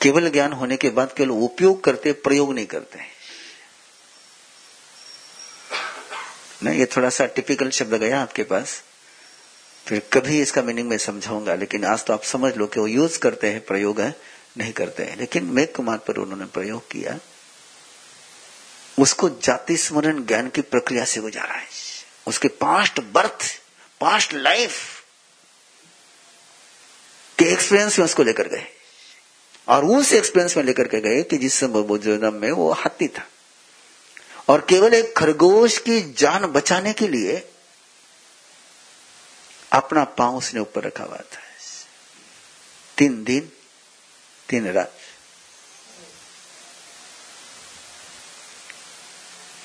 [0.02, 3.00] केवल ज्ञान होने के बाद केवल उपयोग करते, प्रयोग नहीं करते
[6.64, 8.82] ना, ये थोड़ा सा टिपिकल शब्द गया आपके पास,
[9.88, 13.20] फिर कभी इसका मीनिंग मैं समझाऊँगा, लेकिन आज तो आप समझ लो कि वो यूज़
[13.20, 14.14] करते हैं, प्रयोग है।
[14.60, 17.20] नहीं करते हैं। लेकिन मेघ कुमार पर उन्होंने प्रयोग किया।
[19.00, 21.68] उसको जाति स्मरण ज्ञान की प्रक्रिया से गुजारा है।
[22.28, 23.62] उसके पास्ट बर्थ
[24.02, 25.04] पास्ट लाइफ
[27.40, 28.68] के एक्सपीरियंस में उसको लेकर गए।
[29.68, 33.28] और उस एक्सपीरियंस में लेकर के गए कि जिस जन्म में वो हाथी था।
[34.48, 37.52] और केवल एक खरगोश की जान बचाने के लिए
[39.72, 41.40] अपना पाँव उसने ऊपर रखा हुआ था।
[42.98, 43.52] तीन दिन
[44.50, 44.96] तीन रात।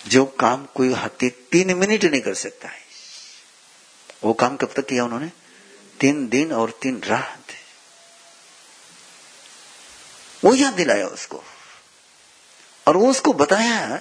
[0.06, 2.84] जो काम कोई हाथी तीन मिनट नहीं कर सकता है।
[4.24, 5.32] वो काम कब तक किया उन्होंने?
[6.00, 7.46] तीन दिन और तीन रात।
[10.44, 11.44] वो याद दिलाया उसको।
[12.88, 14.00] और वो उसको बताया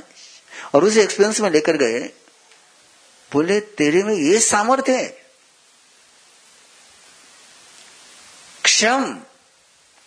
[0.75, 1.99] और उसे एक्सपीरियंस में लेकर गए।
[3.31, 5.07] बोले, तेरे में ये सामर्थ्य है।
[8.63, 9.21] क्षम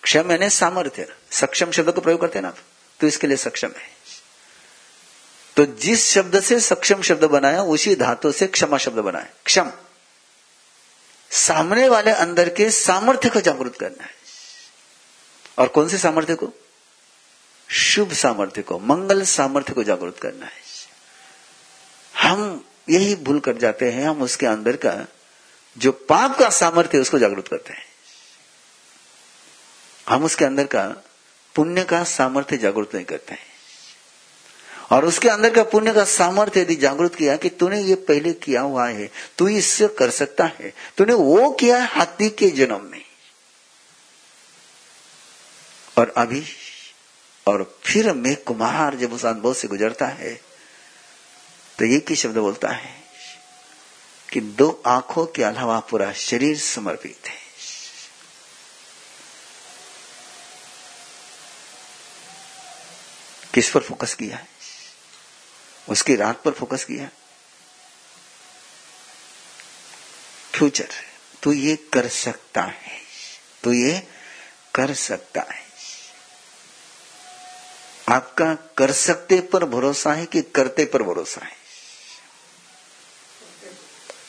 [0.06, 2.56] क्षम यानी सामर्थ्य सक्षम शब्द को प्रयोग करते हैं ना आप?
[3.00, 3.90] तो इसके लिए सक्षम है।
[5.56, 9.72] तो जिस शब्द से सक्षम शब्द बनाया, उसी धातु से क्षमा शब्द बनाया। क्षम।
[11.30, 14.10] सामने वाले अंदर के सामर्थ्य को जागृत करना है।
[15.58, 16.52] और कौन से सामर्थ्य को?
[17.70, 20.60] शुभ सामर्थ्य को, मंगल सामर्थ्य को जागृत करना है।
[22.22, 25.06] हम यही भूल कर जाते हैं, हम उसके अंदर का
[25.78, 27.95] जो पाप का सामर्थ्य उसको जागृत करते हैं।
[30.08, 30.86] हम उसके अंदर का
[31.54, 33.54] पुण्य का सामर्थ्य जागृत नहीं करते हैं।
[34.90, 38.60] और उसके अंदर का पुण्य का सामर्थ्य यदि जागृत किया कि तूने ये पहले किया
[38.60, 43.04] हुआ है, तू इससे कर सकता है, तूने वो किया हाथी के जन्म में।
[45.98, 46.44] और अभी,
[47.46, 50.34] और फिर मैं कुमार जब उस अनुभव से गुजरता है
[51.78, 52.94] तो एक ही शब्द बोलता है
[54.32, 57.45] कि दो आँखों के अलावा पूरा शरीर समर्पित है।
[63.56, 64.48] किस पर फोकस किया है?
[65.88, 67.10] उसकी रात पर फोकस किया
[70.54, 70.88] फ्यूचर
[71.42, 73.00] तू ये कर सकता है।
[73.64, 74.08] तू ये
[74.74, 75.64] कर सकता है।
[78.08, 81.56] आपका कर सकते पर भरोसा है कि करते पर भरोसा है?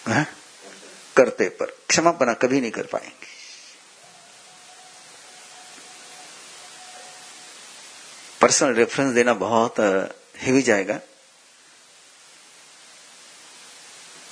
[0.07, 0.25] हा?
[1.17, 3.36] करते पर। क्षमा बना, कभी नहीं कर पाएँगे।
[8.47, 9.75] पर्सनल रेफरेंस देना बहुत
[10.37, 10.99] हेवी जाएगा।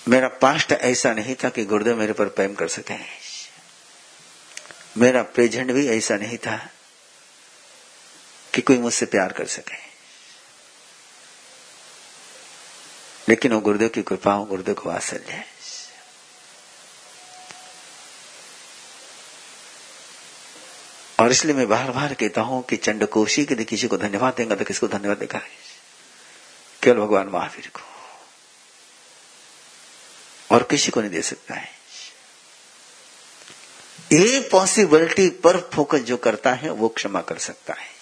[0.08, 2.94] मेरा पास्ट ऐसा नहीं था कि गुरुदेव मेरे पर प्रेम कर सके।
[4.98, 6.70] मेरा प्रेजेंट भी ऐसा नहीं था
[8.54, 9.78] कि कोई मुझसे प्यार कर सके।
[13.30, 15.55] लेकिन वो गुरुदेव की कृपा हो, गुरुदेव को वात्सल्य है।
[21.20, 24.56] और इसलिए मैं बार बार कहता हूँ कि चंडकोशी के लिए किसी को धन्यवाद देगा
[24.56, 25.42] तो किसको धन्यवाद देगा?
[26.84, 27.82] केवल भगवान महावीर को।
[30.56, 31.70] और किसी को नहीं दे सकता है।
[34.14, 37.96] ये पॉसिबिलिटी पर फोकस जो करता है, वो क्षमा कर सकता है।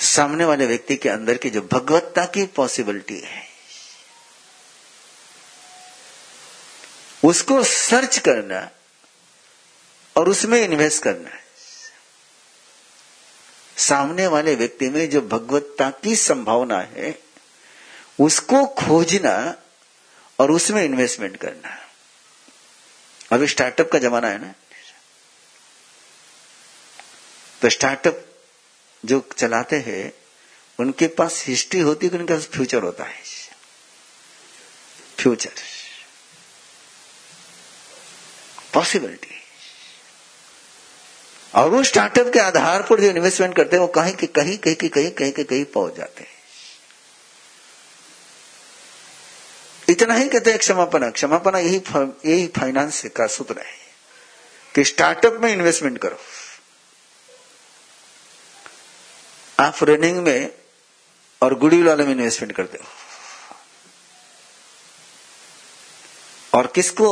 [0.00, 3.55] सामने वाले व्यक्ति के अंदर की जो भगवत्ता की पॉसिबिलिटी है
[7.26, 8.70] उसको सर्च करना
[10.16, 11.44] और उसमें इन्वेस्ट करना है।
[13.76, 17.18] सामने वाले व्यक्ति में जो भगवत्ता की संभावना है,
[18.20, 19.56] उसको खोजना
[20.40, 21.82] और उसमें इन्वेस्टमेंट करना
[23.32, 24.54] अभी स्टार्टअप का जमाना है ना?
[27.62, 28.26] तो स्टार्टअप
[29.04, 30.12] जो चलाते हैं,
[30.80, 33.22] उनके पास हिस्ट्री होती है उनके पास फ्यूचर होता है।
[35.18, 35.50] फ्यूचर
[38.76, 39.34] पॉसिबिलिटी
[41.54, 44.74] और वो स्टार्टअप के आधार पर जो इन्वेस्टमेंट करते हैं, वो कहीं के कहीं कहीं
[44.74, 46.34] के कहीं कहीं के कहीं पहुँच जाते हैं।
[49.88, 51.82] इतना ही कहते हैं क्षमापना। क्षमापना यही
[52.26, 53.74] यही फाइनेंस का सूत्र है
[54.74, 56.18] कि स्टार्टअप में इन्वेस्टमेंट करो।
[59.58, 60.50] आप रनिंग में
[61.42, 62.88] और गुडविल वाले में इन्वेस्टमेंट करते हो।
[66.52, 67.08] और किसको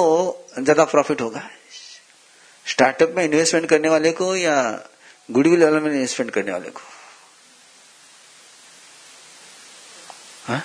[0.59, 1.49] ज़्यादा प्रॉफिट होगा?
[2.67, 4.89] स्टार्टअप में इन्वेस्टमेंट करने वाले को या
[5.31, 6.81] गुडविल वाले में इन्वेस्टमेंट करने वाले को?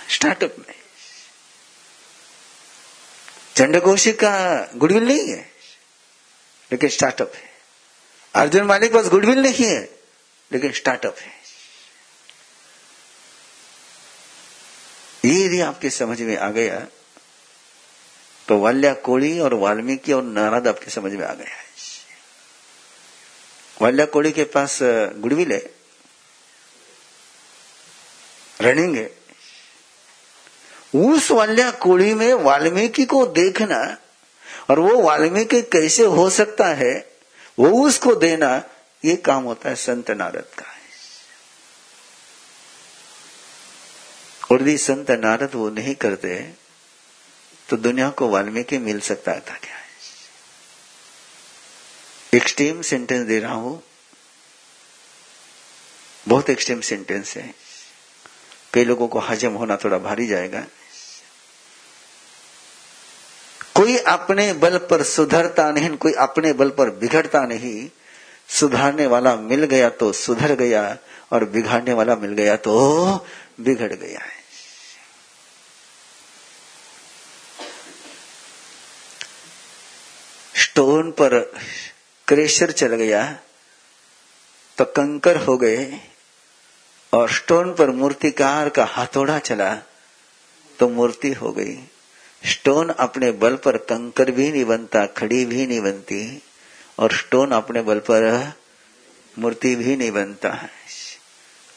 [0.10, 0.66] स्टार्टअप हाँ?
[0.68, 0.76] में।
[3.58, 4.32] चंडकोशी का
[4.76, 5.52] गुडविल नहीं है,
[6.72, 7.50] लेकिन स्टार्टअप है।
[8.36, 9.82] अर्जुन मालिक पास गुडविल नहीं है,
[10.52, 11.40] लेकिन स्टार्टअप है।
[15.26, 16.80] ये यदि आपके समझ में आ गया
[18.48, 21.69] तो वाल्या कोड़ी और वाल्मीकि और नारद आपके समझ में आ गया है।
[23.82, 25.62] वाल्या कोड़ी के पास गुडविल। है
[28.62, 29.17] रनिंग। है
[30.96, 33.98] उस वाल्या कोड़ी में वाल्मीकि को देखना
[34.69, 36.94] और वो वाल्मीकि कैसे हो सकता है,
[37.60, 38.63] वो उसको देना,
[39.06, 40.65] ये काम होता है संत नारद का।
[44.52, 46.36] और यदि संत नारद वो नहीं करते
[47.69, 49.79] तो दुनिया को वाल्मीकि मिल सकता था क्या?
[52.34, 53.84] एक्सट्रीम सेंटेंस दे रहा हूँ।
[56.27, 57.54] बहुत एक्सट्रीम सेंटेंस है।
[58.73, 60.65] कई लोगों को हजम होना थोड़ा भारी जाएगा।
[63.75, 67.90] कोई अपने बल पर सुधरता नहीं, कोई अपने बल पर बिगड़ता नहीं।
[68.50, 70.98] सुधारने वाला मिल गया तो सुधर गया
[71.32, 72.73] और बिगाड़ने वाला मिल गया तो
[73.60, 74.38] बिगड़ गया है।
[80.56, 81.36] स्टोन पर
[82.30, 83.21] क्रेशर चल गया
[84.77, 86.00] तो कंकर हो गए
[87.13, 89.73] और स्टोन पर मूर्तिकार का हथौड़ा चला
[90.80, 91.75] तो मूर्ति हो गई।
[92.44, 96.44] स्टोन अपने बल पर कंकर भी नहीं बनता, खड़ी भी नहीं बनती
[97.00, 98.54] और स्टोन अपने बल पर
[99.40, 100.69] मूर्ति भी नहीं बनता है।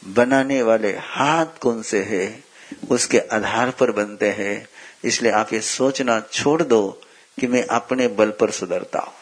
[0.02, 2.44] बनाने वाले हाथ कौन से है,
[2.90, 4.68] उसके आधार पर बनते हैं।
[5.04, 7.00] इसलिए आप ये सोचना छोड़ दो
[7.38, 9.14] कि मैं अपने बल पर सुधरता हूँ।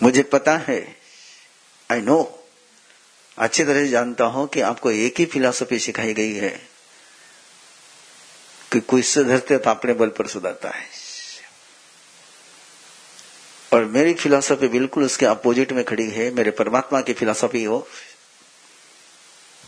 [0.00, 0.80] मुझे पता है।
[1.90, 2.22] आई नो
[3.38, 6.50] अच्छी तरह से जानता हूँ कि आपको एक ही फिलॉसफी सिखाई गई है
[8.72, 10.86] कि कोई सुधरते तो अपने बल पर सुधरता है।
[13.72, 17.86] और मेरी फिलॉसफी बिल्कुल उसके अपोजिट में खड़ी है। मेरे परमात्मा की फिलॉसफी हो।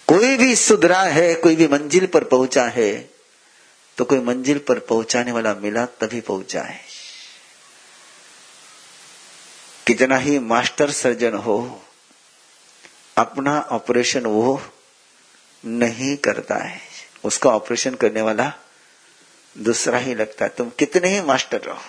[0.09, 2.93] कोई भी सुधरा है, कोई भी मंजिल पर पहुँचा है
[3.99, 6.81] तो कोई मंजिल पर पहुँचाने वाला मिला तभी पहुँचा है।
[9.91, 11.85] कितना ही मास्टर सर्जन हो,
[13.17, 14.63] अपना ऑपरेशन वो
[15.65, 16.81] नहीं करता है।
[17.25, 18.53] उसका ऑपरेशन करने वाला
[19.59, 21.81] दूसरा ही लगता है। तुम कितने ही मास्टर रहो।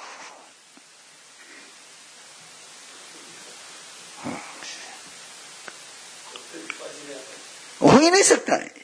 [7.81, 8.75] हो ही नहीं सकता है।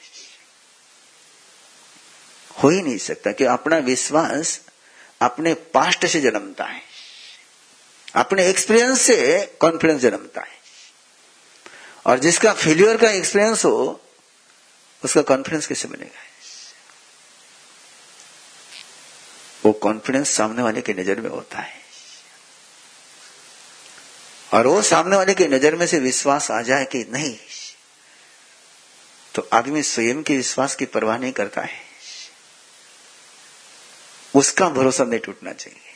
[2.62, 4.60] हो ही नहीं सकता कि अपना विश्वास
[5.22, 6.87] अपने पास्ट से जन्मता है।
[8.14, 10.56] अपने एक्सपीरियंस से कॉन्फिडेंस जन्मता है।
[12.06, 14.00] और जिसका फेल्यूर का एक्सपीरियंस हो,
[15.02, 16.26] उसका कॉन्फिडेंस कैसे बनेगा
[19.64, 21.76] वो कॉन्फिडेंस सामने वाले की नज़र में होता है।
[24.52, 27.36] और वो सामने वाले की नज़र में से विश्वास आ जाए कि नहीं
[29.34, 31.80] तो आदमी स्वयं के विश्वास की परवाह नहीं करता है।
[34.34, 35.87] उसका भरोसा नहीं टूटना चाहिए।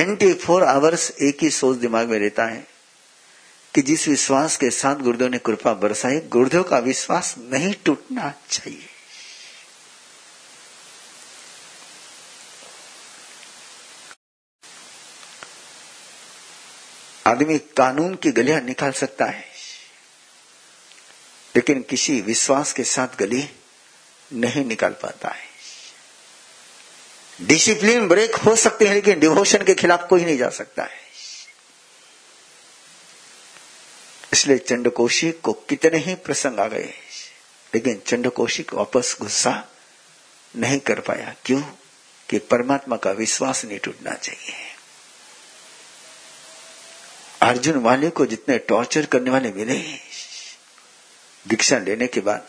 [0.00, 2.66] ट्वेंटी फोर आवर्स एक ही सोच दिमाग में रहता है
[3.74, 8.88] कि जिस विश्वास के साथ गुरुदेव ने कृपा बरसाई, गुरुदेव का विश्वास नहीं टूटना चाहिए।
[17.26, 19.44] आदमी कानून की गलियाँ निकाल सकता है,
[21.56, 23.48] लेकिन किसी विश्वास के साथ गली
[24.32, 25.49] नहीं निकाल पाता है।
[27.42, 31.00] डिसिप्लिन ब्रेक हो सकते हैं, लेकिन डिवोशन के खिलाफ कोई नहीं जा सकता है।
[34.32, 36.94] इसलिए चंडकोशी को कितने ही प्रसंग आ गए,
[37.74, 39.68] लेकिन चंडकोशी को वापस गुस्सा
[40.56, 41.62] नहीं कर पाया। क्यों?
[42.28, 44.54] कि परमात्मा का विश्वास नहीं टूटना चाहिए।
[47.42, 49.74] अर्जुन वाले को जितने टॉर्चर करने वाले मिले,
[51.48, 52.46] दीक्षा लेने के बाद,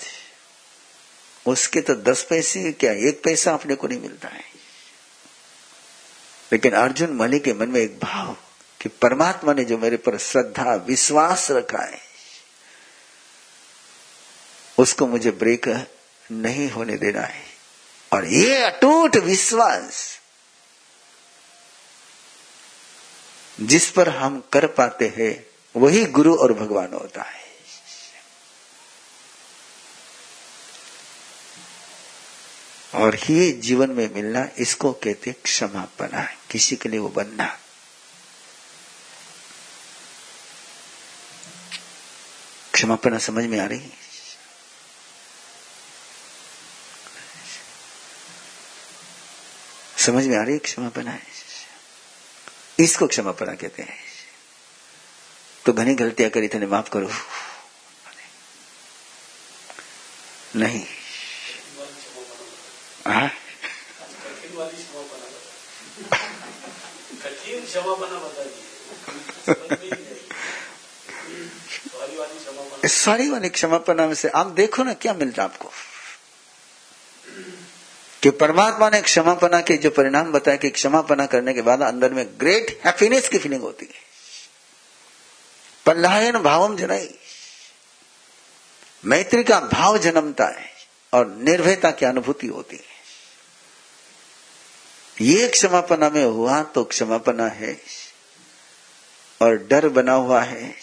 [1.46, 2.92] उसके तो दस पैसे क्या?
[2.92, 4.51] एक पैसा अपने को नहीं मिलता है।
[6.52, 8.38] लेकिन अर्जुन मणि के मन में एक भाव
[8.82, 12.00] कि परमात्मा ने जो मेरे पर श्रद्धा, विश्वास रखा है,
[14.80, 15.88] उसको मुझे ब्रेक
[16.32, 17.44] नहीं होने देना है।
[18.14, 20.20] और ये अटूट विश्वास
[23.62, 25.46] जिस पर हम कर पाते हैं,
[25.76, 27.41] वही गुरु और भगवान होता है।
[32.94, 37.60] और ही जीवन में मिलना इसको कहते क्षमापना, किसी के लिए वो बनना।
[42.74, 43.90] क्षमापना समझ में आ रही
[49.98, 51.12] समझ में आ रही क्षमापना?
[51.12, 51.22] है
[52.80, 53.98] इसको क्षमापना कहते हैं।
[55.66, 57.12] तो घनी गलतियाँ करी थे माफ़ करो।
[60.56, 61.01] नहीं।
[63.08, 63.32] हाँ?
[72.88, 75.72] सारी वाली क्षमापना में से आप देखो ना, क्या मिलता आपको?
[78.22, 82.26] कि परमात्मा ने क्षमापना के जो परिणाम बताया कि क्षमापना करने के बाद अंदर में
[82.40, 84.12] ग्रेट हैप्पीनेस की फीलिंग होती है।
[85.86, 87.20] पल्लायन भावम जनाई।
[89.06, 90.72] मैत्री का भाव जन्मता है
[91.14, 92.91] और निर्भयता की अनुभूति होती है।
[95.22, 97.74] ये क्षमापना में हुआ तो क्षमापना है।
[99.42, 100.74] और डर बना हुआ है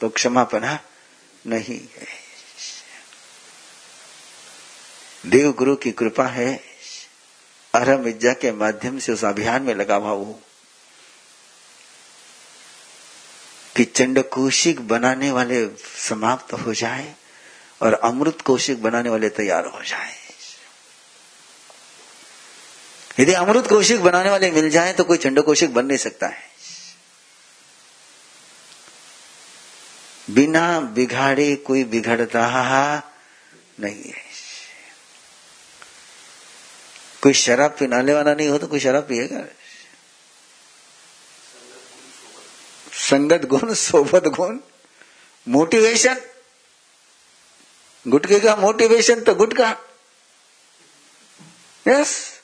[0.00, 0.78] तो क्षमापना
[1.46, 2.06] नहीं है।
[5.26, 6.64] देव गुरु की कृपा है।
[7.74, 10.40] अरम इज्जा के माध्यम से उस अभियान में लगा हुआ वो
[13.76, 15.66] कि चंड कौशिक बनाने वाले
[16.08, 17.14] समाप्त हो जाए
[17.82, 20.17] और अमृत कौशिक बनाने वाले तैयार हो जाए।
[23.20, 26.48] यदि अमृत कौशिक बनाने वाले मिल जाए तो कोई चंड कौशिक बन नहीं सकता है।
[30.30, 32.48] बिना बिगाड़े कोई बिगड़ता
[33.80, 34.28] नहीं है।
[37.22, 39.44] कोई शराब पिनाने वाला नहीं हो तो कोई शराब पिएगा।
[42.92, 44.58] संगत गुण, सोबत गुण,
[45.48, 46.20] मोटिवेशन।
[48.08, 49.76] गुटके का मोटिवेशन तो गुटका।
[51.88, 52.37] यस।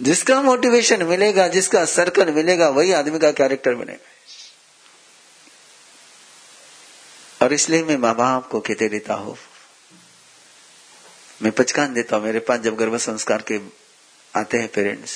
[0.00, 4.14] जिसका मोटिवेशन मिलेगा, जिसका सर्कल मिलेगा, वही आदमी का कैरेक्टर बनेगा।
[7.40, 9.36] और इसलिए मैं माँ बाप को कहते देता हूँ,
[11.40, 13.60] मैं पचकान देता हूँ, मेरे पास जब गर्भ संस्कार के
[14.34, 15.14] आते हैं पेरेंट्स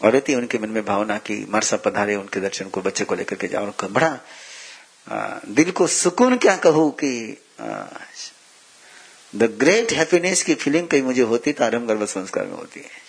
[0.00, 3.36] और रहती उनके मन में भावना की मरसा पधारे, उनके दर्शन को, बच्चे को लेकर
[3.36, 4.18] के जाओ बड़ा
[5.48, 7.10] दिल को सुकून क्या कहूँ कि
[9.32, 13.07] द ग्रेट हैप्पीनेस की फीलिंग कहीं मुझे होती तो आरम गर्भ संस्कार में होती है।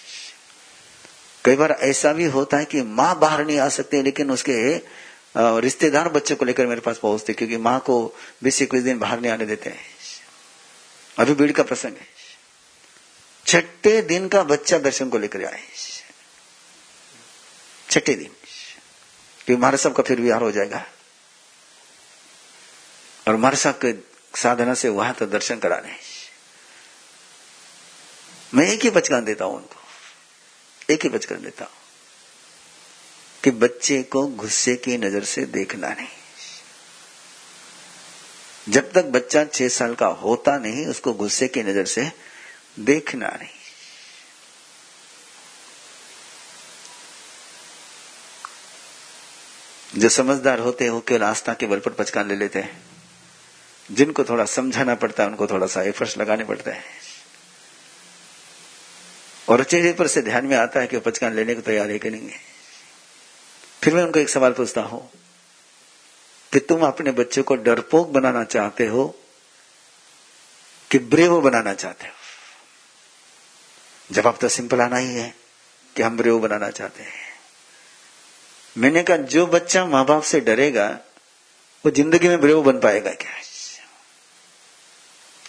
[1.46, 4.56] कई बार ऐसा भी होता है कि माँ बाहर नहीं आ सकती, लेकिन उसके
[5.38, 8.02] रिश्तेदार बच्चे को लेकर मेरे पास पहुँचते क्योंकि माँ को
[8.44, 9.86] बीस इक्कीस दिन बाहर नहीं आने देते हैं।
[11.18, 12.08] अभी भीड़ का प्रसंग है।
[13.46, 15.62] छठे दिन का बच्चा दर्शन को लेकर आए।
[17.90, 18.32] छठे दिन।
[19.46, 20.86] क्योंकि महाराज साहब का फिर विहार हो जाएगा।
[23.28, 23.94] और हमारे साहब के
[24.34, 25.96] साधना से वहाँ तो दर्शन कराने
[28.54, 29.79] मैं एक ही बचकान देता हूँ उनको।
[30.90, 31.74] एक ही बचकान देता हूँ
[33.44, 36.08] कि बच्चे को गुस्से की नज़र से देखना नहीं।
[38.70, 42.12] जब तक बच्चा छह साल का होता नहीं, उसको गुस्से की नज़र से
[42.80, 43.50] देखना नहीं।
[49.98, 52.84] जो समझदार होते हैं, वो केवल आस्था के बल पर पचकान ले लेते हैं।
[53.92, 56.99] जिनको थोड़ा समझाना पड़ता है, उनको थोड़ा सा एफर्ट्स लगाने पड़ते हैं।
[59.50, 62.10] और चेहरे पर से ध्यान में आता है कि पचकान लेने को तैयार है कि
[62.10, 62.38] नहीं है।
[63.84, 65.12] फिर मैं उनको एक सवाल पूछता हूँ
[66.54, 69.16] कि तुम अपने बच्चे को डरपोक बनाना चाहते हो
[70.92, 72.14] कि ब्रेव बनाना चाहते हो?
[74.12, 75.36] जवाब तो सिंपल आना ही है
[75.96, 77.30] कि हम ब्रेव बनाना चाहते हैं।
[78.78, 81.00] मैंने कहा, जो बच्चा माँ बाप से डरेगा,
[81.86, 83.32] वो ज़िंदगी में ब्रेव बन पाएगा क्या?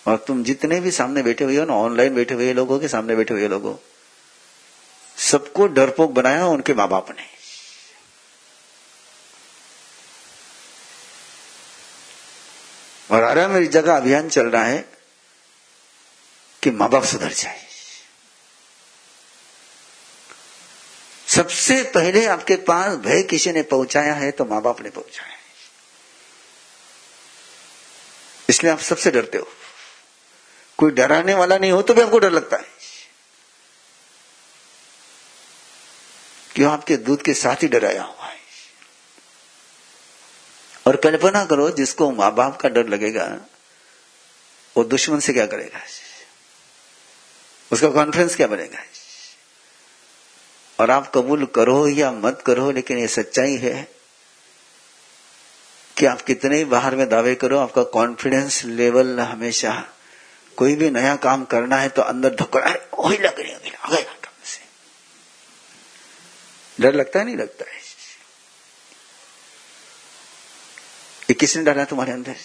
[0.06, 3.16] और तुम जितने भी सामने बैठे हुए हो ना, ऑनलाइन बैठे हुए लोगों के सामने
[3.16, 3.74] बैठे हुए लोगों
[5.20, 7.28] सबको डरपोक बनाया उनके माँ बाप ने।
[13.10, 14.78] और अरे मेरी जगह अभियान चल रहा है
[16.62, 17.60] कि माँ बाप सुधर जाए।
[21.26, 25.38] सबसे पहले आपके पास भय किसी ने पहुँचाया है तो माँ बाप ने पहुँचाया है।
[28.48, 29.48] इसलिए आप सबसे डरते हो।
[30.78, 32.79] कोई डराने वाला नहीं हो तो भी आपको डर लगता है।
[36.60, 38.36] क्यों आपके दूध के साथ ही डराया हुआ है।
[40.86, 43.40] और कल्पना करो, जिसको माँ बाप का डर लगेगा,
[44.76, 45.80] वो दुश्मन से क्या करेगा?
[47.72, 48.78] उसका कॉन्फिडेंस क्या बनेगा?
[50.80, 53.92] और आप कबूल करो या मत करो, लेकिन ये सच्चाई है
[55.98, 59.88] कि आप कितने ही बाहर में दावे करो, आपका कॉन्फिडेंस लेवल हमेशा
[60.56, 64.19] कोई भी नया काम करना है तो अंदर धोकर वही लग रही है।
[66.80, 67.78] डर लगता है, नहीं लगता है?
[71.30, 72.36] ये किसने डाला तुम्हारे अंदर?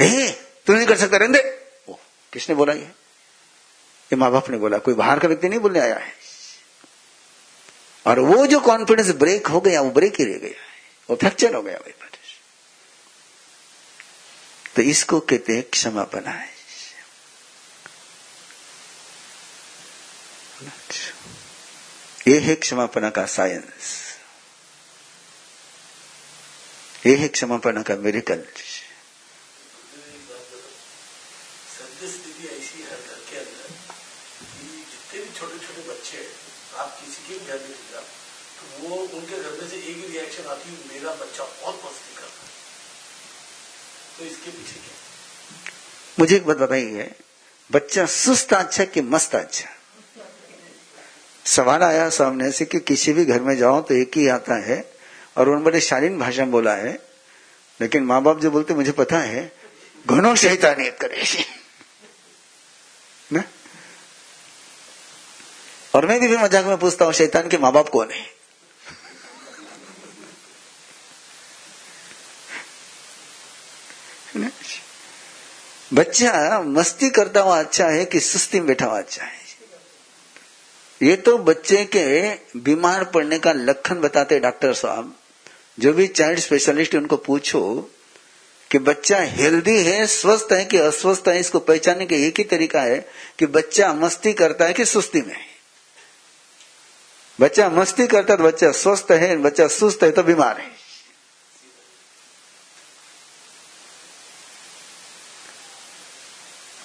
[0.00, 0.30] हे,
[0.66, 1.38] तू नहीं कर सकता, रहने
[2.32, 2.80] किसने बोला ये?
[2.80, 6.14] ये माँ बाप ने बोला, कोई बाहर का व्यक्ति नहीं बोलने आया है।
[8.06, 10.62] और वो जो कॉन्फिडेंस ब्रेक हो गया, वो ब्रेक ही रह गया
[11.10, 11.92] वो फ्रैक्चर हो गया वही
[14.76, 16.55] तो इसको कहते हैं क्षमा बनाए।
[22.28, 24.16] ये है क्षमापना का साइंस
[27.06, 28.44] ये है क्षमापना का मेरिकल
[46.18, 47.14] मुझे एक बात बताइए,
[47.72, 49.75] बच्चा सुस्त अच्छा कि मस्त अच्छा?
[51.46, 54.92] सवाल आया सामने से कि किसी भी घर में जाओ तो एक ही आता है
[55.36, 57.06] और उन्होंने बड़े शालीन भाषा में बोला है।
[57.80, 59.52] लेकिन माँ बाप जो बोलते मुझे पता है
[60.06, 61.44] घनो शैतानियत करे
[65.94, 68.26] और मैं भी, भी मज़ाक में पूछता हूँ शैतान के माँ बाप कौन है?
[75.94, 79.45] बच्चा मस्ती करता हुआ अच्छा है कि सुस्ती में बैठा हुआ अच्छा है।
[81.00, 82.30] ये तो बच्चे के
[82.60, 85.14] बीमार पड़ने का लक्षण बताते डॉक्टर साहब।
[85.78, 87.90] जो भी चाइल्ड स्पेशलिस्ट उनको पूछो
[88.70, 92.80] कि बच्चा हेल्दी है, स्वस्थ है कि अस्वस्थ है, इसको पहचानने का एक ही तरीका
[92.80, 92.98] है
[93.38, 95.54] कि बच्चा मस्ती करता है कि सुस्ती में। है
[97.38, 100.70] बच्चा मस्ती करता है तो बच्चा स्वस्थ है, बच्चा सुस्त है तो बीमार है।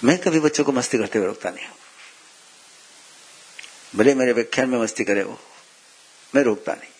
[0.04, 1.76] मैं कभी बच्चों को मस्ती करते हुए रोकता नहीं हूँ।
[3.94, 5.38] भले मेरे व्याख्यान में मस्ती करे वो
[6.34, 6.90] मैं रोकता नहीं।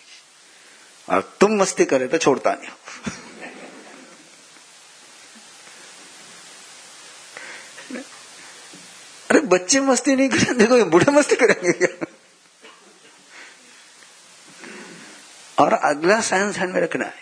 [1.09, 2.77] और तुम मस्ती करे तो छोड़ता नहीं हूँ।
[9.31, 12.07] अरे बच्चे मस्ती नहीं करेंगे देखो ये बूढ़े मस्ती करेंगे क्या?
[15.59, 17.21] और अगला साइंस ध्यान में रखना है।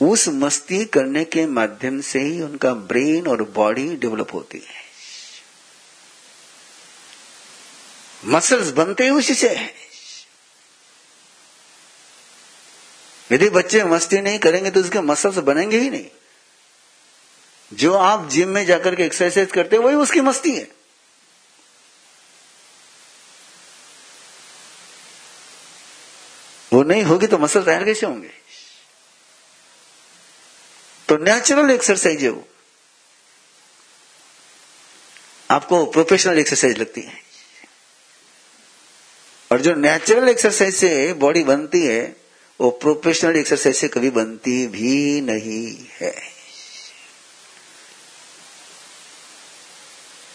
[0.00, 4.91] उस मस्ती करने के माध्यम से ही उनका ब्रेन और बॉडी डेवलप होती है।
[8.24, 9.74] मसल्स बनते ही उसी से। है
[13.32, 16.06] यदि बच्चे मस्ती नहीं करेंगे तो उसके मसल्स बनेंगे ही नहीं।
[17.72, 20.68] जो आप जिम में जाकर के एक्सरसाइज करते हैं, वही उसकी मस्ती है।
[26.72, 28.30] वो नहीं होगी तो मसल तैयार कैसे होंगे?
[31.08, 32.48] तो नेचुरल एक्सरसाइज है वो।
[35.50, 37.31] आपको प्रोफेशनल एक्सरसाइज लगती है।
[39.52, 42.16] और जो नेचुरल एक्सरसाइज से बॉडी बनती है,
[42.60, 46.14] वो प्रोफेशनल एक्सरसाइज से कभी बनती भी नहीं है।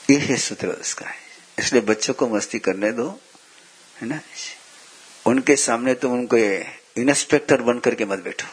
[0.09, 1.15] ये है सूत्र उसका है।
[1.59, 3.19] इसलिए बच्चों को मस्ती करने दो,
[4.01, 4.21] है ना?
[5.25, 6.37] उनके सामने तुम उनको
[7.01, 8.47] इंस्पेक्टर बन करके मत बैठो।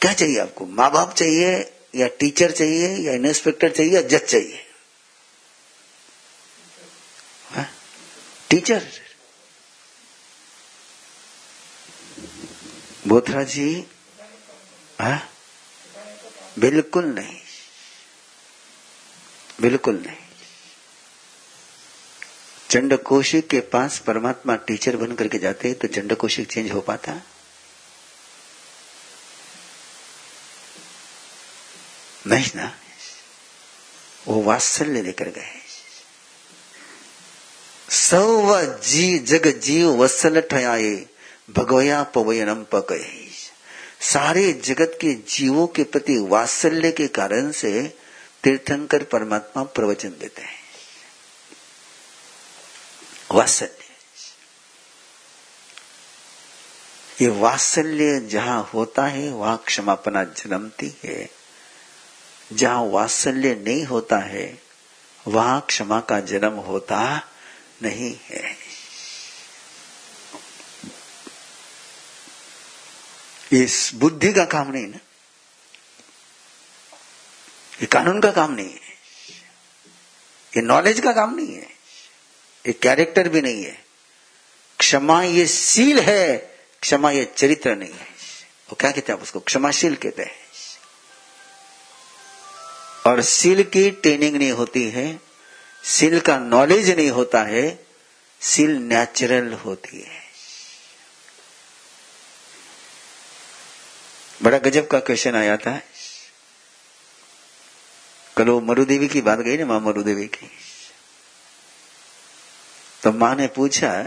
[0.00, 0.66] क्या चाहिए आपको?
[0.66, 4.71] माँ बाप चाहिए या टीचर चाहिए या इंस्पेक्टर चाहिए या जज चाहिए?
[8.52, 8.86] टीचर
[13.06, 13.86] बोथरा जी
[15.00, 15.28] हा?
[16.58, 17.40] बिल्कुल नहीं।
[19.60, 20.16] बिल्कुल नहीं।
[22.70, 27.22] चंड कौशिक के पास परमात्मा टीचर बन करके जाते तो चंड कौशिक चेंज हो पाता?
[32.26, 32.78] नहीं ना।
[34.28, 35.61] वो वात्सल्य लेकर गए।
[37.94, 41.06] सौ जी जग जीव वत्सल ठयाए,
[41.50, 43.28] भगवया पवयनम पकए।
[44.00, 47.98] सारे जगत के जीवों के प्रति वात्सल्य के कारण से
[48.44, 50.62] तीर्थंकर परमात्मा प्रवचन देते हैं।
[53.32, 53.78] वात्सल्य।
[57.20, 61.30] ये वात्सल्य जहाँ होता है, वहाँ क्षमापना जन्मती है।
[62.52, 64.62] जहाँ वात्सल्य नहीं होता है,
[65.28, 67.28] वहाँ क्षमा का जन्म होता
[67.82, 68.56] नहीं है।
[73.52, 74.96] इस बुद्धि का काम नहीं ना।
[77.80, 78.92] ये कानून का काम नहीं है।
[80.56, 81.68] ये नॉलेज का काम नहीं है।
[82.66, 83.84] ये कैरेक्टर भी नहीं है।
[84.78, 86.36] क्षमा ये सील है,
[86.80, 88.06] क्षमा ये चरित्र नहीं है।
[88.70, 89.40] वो क्या कहते हैं आप उसको?
[89.40, 90.42] क्षमाशील कहते हैं।
[93.06, 95.31] और सील की ट्रेनिंग नहीं होती है।
[95.84, 97.86] सील का नॉलेज नहीं होता है
[98.40, 100.22] सील नेचुरल होती है।
[104.42, 105.80] बड़ा गजब का क्वेश्चन आया था।
[108.36, 110.50] कल वो मरुदेवी की बात गई ना, माँ मरुदेवी की।
[113.02, 114.02] तो माँ ने पूछा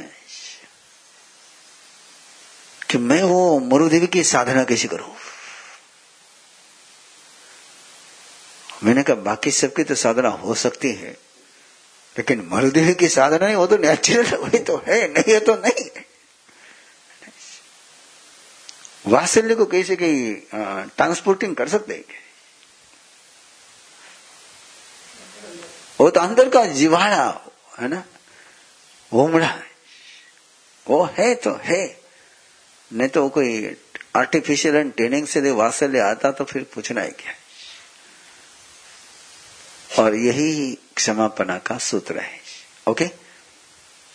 [2.89, 5.15] कि मैं वो मरुदेवी की साधना कैसे करूँ?
[8.83, 11.24] मैंने कहा, बाकी सबकी तो साधना हो सकती है।
[12.15, 15.89] लेकिन मरुदेवी की साधना नहीं वो तो नेचुरल वही तो है, नहीं है तो नहीं।
[19.05, 20.35] वात्सल्य को कैसे कहीं
[20.97, 22.23] ट्रांसपोर्टिंग कर सकते हैं।
[25.99, 27.23] वो तो अंदर का जीवाणा
[27.79, 28.03] है ना?
[29.11, 29.53] उमड़ा
[30.87, 31.81] वो है तो है।
[32.91, 33.75] नहीं तो कोई
[34.15, 37.33] आर्टिफिशियल एंड ट्रेनिंग से वात्सल्य आता तो फिर पूछना है क्या?
[39.99, 42.39] और यही क्षमापना का सूत्र है।
[42.87, 43.09] ओके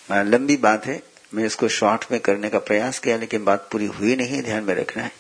[0.09, 1.03] लंबी बात है।
[1.35, 4.75] मैं इसको शॉर्ट में करने का प्रयास किया, लेकिन बात पूरी हुई नहीं, ध्यान में
[4.75, 5.13] रखना है।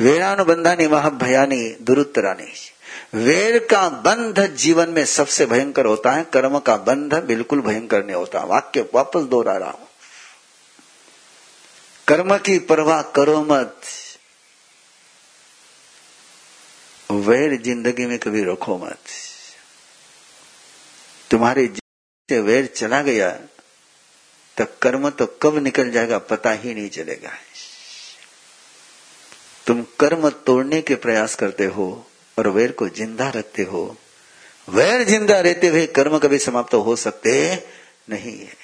[0.00, 2.52] वेरानुबंधा ने वह भयानी दुरुत्तरानी
[3.16, 8.16] वेर का बंध जीवन में सबसे भयंकर होता है, कर्म का बंध बिल्कुल भयंकर नहीं
[8.16, 9.88] होता। वाक्य वापस दोहरा रहा हूँ।
[12.08, 13.80] कर्म की परवाह करो मत।
[17.10, 18.98] वैर ज़िंदगी में कभी रखो मत।
[21.30, 21.66] तुम्हारे
[22.28, 23.30] से वैर चला गया
[24.56, 27.30] तो कर्म तो कब निकल जाएगा पता ही नहीं चलेगा।
[29.66, 31.86] तुम कर्म तोड़ने के प्रयास करते हो
[32.36, 33.84] और वैर को ज़िंदा रखते हो।
[34.68, 37.32] वैर ज़िंदा रहते हुए कर्म कभी समाप्त तो हो सकते
[38.10, 38.54] नहीं है।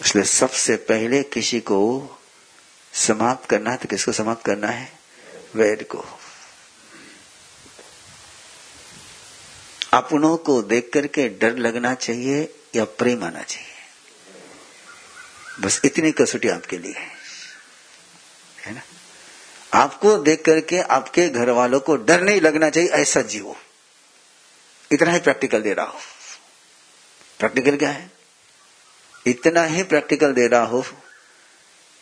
[0.00, 1.80] इसलिए सबसे पहले किसी को
[2.92, 4.90] समाप्त करना है तो किसको समाप्त करना है?
[5.54, 6.04] वैर को।
[9.92, 13.68] अपनों को देख करके डर लगना चाहिए या प्रेम आना चाहिए?
[15.60, 17.10] बस इतनी कसौटी आपके लिए है।
[18.66, 18.82] है ना?
[19.74, 23.56] आपको देख करके आपके घर वालों को डर नहीं लगना चाहिए, ऐसा जीवो
[24.92, 25.98] इतना ही प्रैक्टिकल दे रहा हो।
[27.38, 28.10] प्रैक्टिकल क्या है?
[29.26, 30.82] इतना ही प्रैक्टिकल दे रहा हो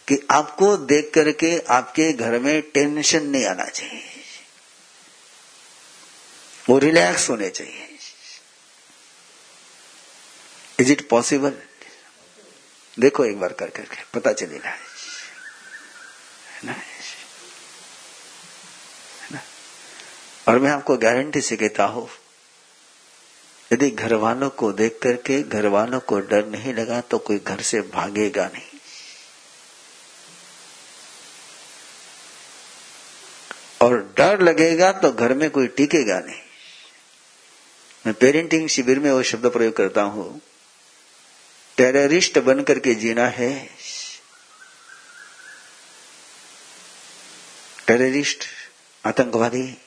[0.08, 4.09] कि आपको देख करके आपके घर में टेंशन नहीं आना चाहिए।
[6.68, 7.88] वो रिलैक्स होने चाहिए।
[10.78, 11.52] इज़ इट पॉसिबल
[12.96, 14.74] देखो एक बार कर करके, पता चलेगा।
[16.64, 16.74] ना?
[20.46, 22.08] और मैं आपको गारंटी से कहता हूँ,
[23.70, 27.60] यदि घर वालों को देख करके घर वालों को डर नहीं लगा तो कोई घर
[27.62, 28.78] से भागेगा नहीं।
[33.80, 36.40] और डर लगेगा तो घर में कोई टिकेगा नहीं।
[38.06, 40.40] मैं पेरेंटिंग शिविर में वो शब्द प्रयोग करता हूँ।
[41.76, 43.70] टेररिस्ट बन करके जीना है।
[47.86, 48.44] टेररिस्ट
[49.06, 49.78] आतंकवादी,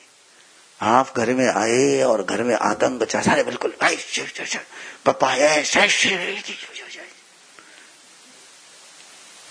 [0.80, 3.70] आप घर में आए और घर में आतंक सारे बिल्कुल
[5.04, 5.34] पापा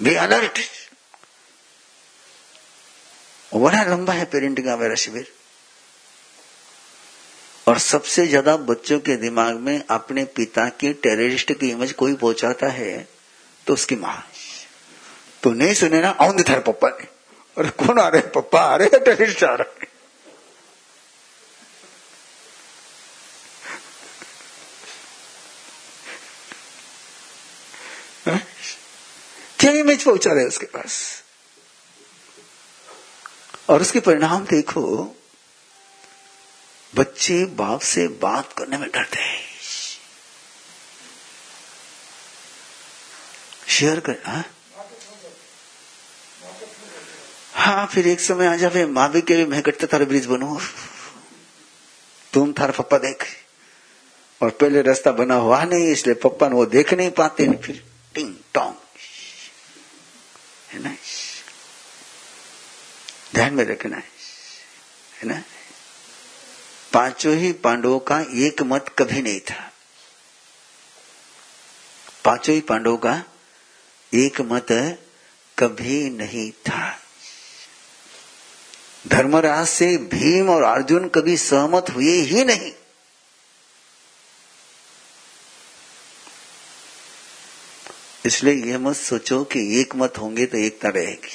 [0.02, 0.60] बी अलर्ट
[3.56, 5.34] बड़ा लंबा है पेरेंटिंग का मेरा शिविर।
[7.68, 12.68] और सबसे ज़्यादा बच्चों के दिमाग में अपने पिता की टेररिस्ट की इमेज कोई पहुंचाता
[12.68, 13.08] है
[13.68, 14.18] तो उसकी माँ।
[15.44, 17.08] तो नहीं सुने ना आउंद थारे पप्पा ने।
[17.58, 18.60] और कौन आ रहे पप्पा?
[18.62, 19.92] आ रहे टेररिस्ट आ रहे
[29.60, 31.02] क्या इमेज पहुँचा रहे उसके पास?
[33.70, 34.84] और उसके परिणाम देखो
[36.96, 39.44] बच्चे बाप से बात करने में डरते हैं।
[43.68, 44.44] शेयर कर, हा?
[47.54, 50.62] हाँ फिर एक समय आ जावे माँ भी के भी मैं कटते थारे ब्रिज बनो।
[52.34, 53.26] तुम थारा पप्पा देख।
[54.42, 57.86] और पहले रास्ता बना हुआ नहीं, इसलिए पप्पा ने वो देख नहीं पाते फिर
[58.16, 58.76] टिंग टोंग।
[60.70, 60.96] है ना?
[63.36, 64.04] ध्यान में रखना है
[65.26, 65.44] ना?
[66.94, 69.72] पाँचों ही पांडवों का एक मत कभी नहीं था।
[72.26, 73.24] पाँचों ही पांडवों का
[74.14, 74.68] एक मत
[75.60, 77.00] कभी नहीं था।
[79.08, 82.72] धर्मराज से भीम और अर्जुन कभी सहमत हुए ही नहीं।
[88.26, 91.34] इसलिए यह मत सोचो कि एक मत होंगे तो एकता रहेगी।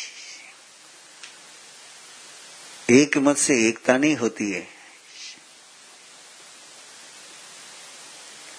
[2.90, 4.77] एक मत से एकता नहीं होती है।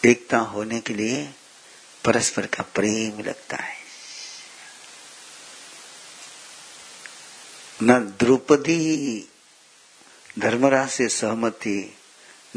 [0.05, 1.29] एकता होने के लिए
[2.05, 3.75] परस्पर का प्रेम लगता है।
[7.83, 9.29] न द्रौपदी
[10.39, 11.59] धर्मराज से सहमत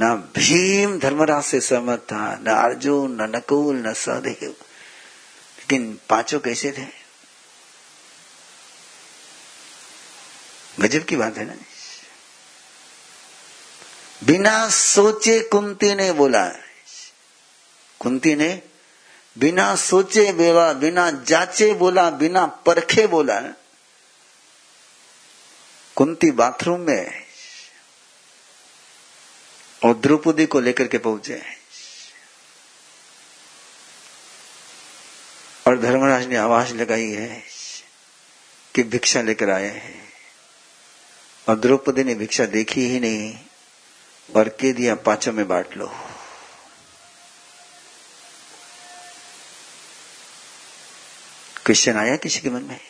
[0.00, 4.50] न भीम धर्मराज से सहमत था, न अर्जुन, न नकुल, न सहदेव।
[5.58, 7.02] लेकिन पाँचों कैसे थे?
[10.80, 11.54] गजब की बात है ना?
[14.24, 16.71] बिना सोचे कुंती ने बोला
[18.02, 18.62] कुंती ने
[19.38, 23.40] बिना सोचे बेवा बिना जाचे बोला, बिना परखे बोला,
[25.96, 27.24] कुंती बाथरूम में
[29.84, 31.42] और द्रौपदी को लेकर के पहुँचे।
[35.66, 37.42] और धर्मराज ने आवाज़ लगाई है
[38.74, 40.12] कि भिक्षा लेकर आए हैं।
[41.48, 43.38] और द्रौपदी ने भिक्षा देखी ही नहीं
[44.36, 46.11] और के दिया पाँचों में बांट लो।
[51.66, 52.80] क्वेश्चन आया किसी के मन में?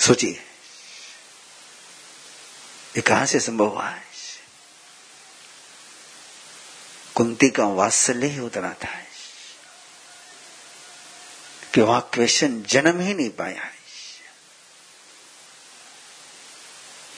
[0.00, 0.30] सोचिए।
[2.96, 4.02] ये कहाँ से संभव हुआ है?
[7.14, 9.02] कुंती का वात्सल्य ही उतना था।
[11.74, 13.81] कि वहाँ क्वेश्चन जन्म ही नहीं पाया है।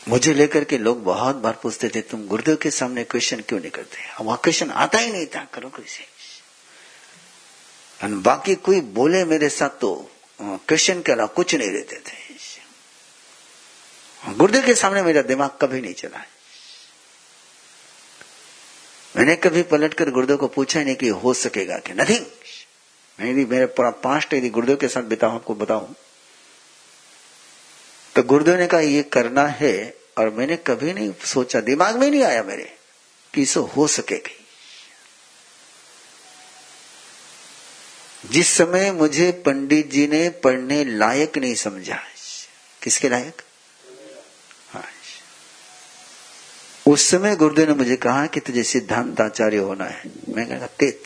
[0.07, 3.71] मुझे लेकर के लोग बहुत बार पूछते थे, तुम गुरुदेव के सामने क्वेश्चन क्यों नहीं
[3.71, 3.99] करते?
[4.21, 6.13] वहाँ क्वेश्चन आता ही नहीं था, करो कैसे?
[8.01, 9.95] बाकी कोई बोले मेरे साथ तो
[10.41, 12.23] क्वेश्चन के अलावा कुछ नहीं रहते थे।
[14.23, 16.25] गुरुदेव के सामने मेरा दिमाग कभी नहीं चला
[19.15, 22.25] मैंने कभी पलटकर गुरुदेव को पूछा ही नहीं कि हो सकेगा कि नथिंग
[23.19, 25.95] मैं मेरे पूरा पाँच यदि गुरुदेव के साथ बिताऊ, आपको बताऊँ।
[28.17, 32.23] तो गुरुदेव ने कहा, ये करना है। और मैंने कभी नहीं सोचा, दिमाग में नहीं
[32.23, 32.77] आया मेरे,
[33.35, 34.41] कि इसे हो सकेगी।
[38.25, 41.99] जिस समय मुझे पंडित जी ने पढ़ने लायक नहीं समझा,
[42.83, 43.43] किसके लायक?
[44.71, 44.85] हाँ
[46.87, 51.03] उस समय गुरुदेव ने मुझे कहा कि तुझे सिद्धांत आचार्य होना है। मैं कहा तेत।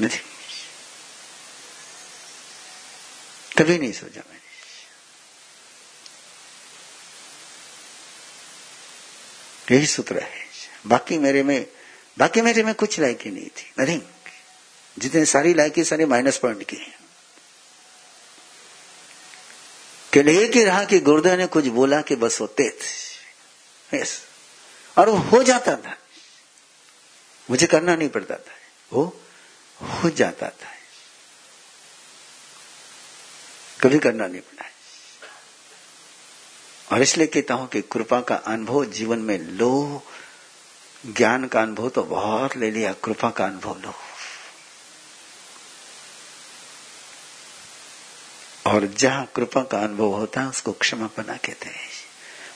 [0.00, 0.18] नहीं
[3.58, 4.38] कभी नहीं सोचा मैंने।
[9.76, 10.46] यही सूत्र है।
[10.86, 11.66] बाकी मेरे में,
[12.18, 14.02] बाकी मेरे में कुछ लायकी नहीं थी। नथिंग
[14.98, 16.98] जितने सारी लायकी सारी माइनस पॉइंट की है।
[20.12, 24.22] केवल एक ही रहा कि गुरुदेव ने कुछ बोला कि बस होते थे यस
[24.98, 25.96] और वो हो जाता था।
[27.50, 28.54] मुझे करना नहीं पड़ता था।
[28.92, 29.20] वो
[29.80, 30.77] हो जाता था।
[33.80, 34.70] कभी करना नहीं पड़ा है।
[36.92, 40.02] और इसलिए कहता हूँ कि कृपा का अनुभव जीवन में लो।
[41.06, 43.94] ज्ञान का अनुभव तो बहुत ले लिया, कृपा का अनुभव लो।
[48.66, 51.88] और जहाँ कृपा का अनुभव होता है, उसको क्षमा क्षमापना कहते हैं।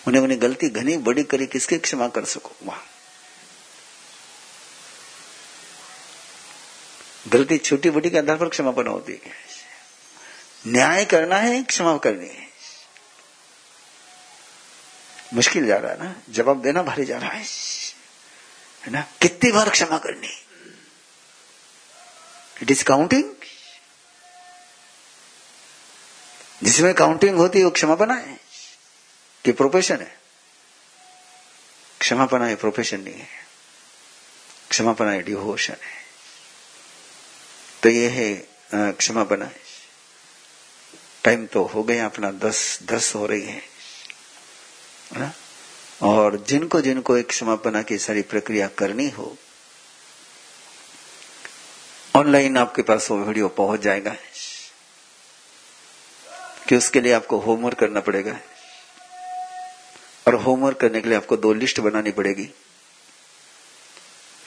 [0.08, 2.50] उन्हें उन्हें गलती घनी बड़ी करी, किसके क्षमा कर सको?
[2.62, 2.84] वहाँ।
[7.28, 9.51] गलती छोटी बड़ी के आधार पर क्षमापना होती है।
[10.66, 12.48] न्याय करना है, क्षमा करनी है।
[15.34, 16.16] मुश्किल जा रहा है ना?
[16.30, 17.44] जवाब देना भारी जा रहा है।
[18.84, 19.00] है ना?
[19.22, 20.44] कितनी बार क्षमा करनी
[22.62, 23.24] इट इज़ काउंटिंग
[26.62, 28.40] जिसमें काउंटिंग होती है, वो क्षमापना है।
[29.44, 30.20] कि प्रोफेशन है?
[32.00, 33.28] क्षमापना है प्रोफेशन नहीं है।
[34.70, 36.02] क्षमापना है डिवोशन है।
[37.82, 38.48] तो ये है
[38.92, 39.61] क्षमापना है।
[41.24, 43.62] टाइम तो हो गया, अपना दस दस हो रही है।
[45.12, 45.32] ना
[46.02, 49.36] और जिनको जिनको एक समापना की सारी प्रक्रिया करनी हो,
[52.14, 54.14] ऑनलाइन आपके पास वो वीडियो पहुँच जाएगा,
[56.68, 58.38] कि उसके लिए आपको होमवर्क करना पड़ेगा।
[60.26, 62.44] और होमवर्क करने के लिए आपको दो लिस्ट बनानी पड़ेगी,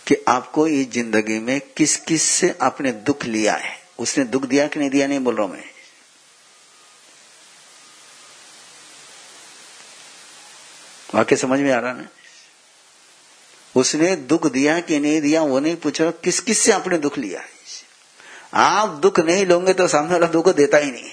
[0.07, 4.67] कि आपको इस ज़िंदगी में किस किस से आपने दुख लिया है। उसने दुख दिया
[4.67, 5.07] कि नहीं दिया?
[5.07, 5.63] नहीं बोल रहा हूँ मैं।
[11.13, 12.07] वाक्य समझ में आ रहा ना?
[13.75, 17.43] उसने दुख दिया कि नहीं दिया, वो नहीं पूछा किस किस से आपने दुख लिया?
[18.53, 21.11] आप दुख नहीं लोगे तो सामने वाला दुख देता ही नहीं।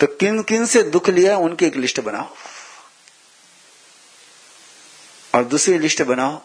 [0.00, 2.36] तो किन किन से दुख लिया, उनकी एक लिस्ट बनाओ।
[5.34, 6.42] और दूसरी लिस्ट बनाओ,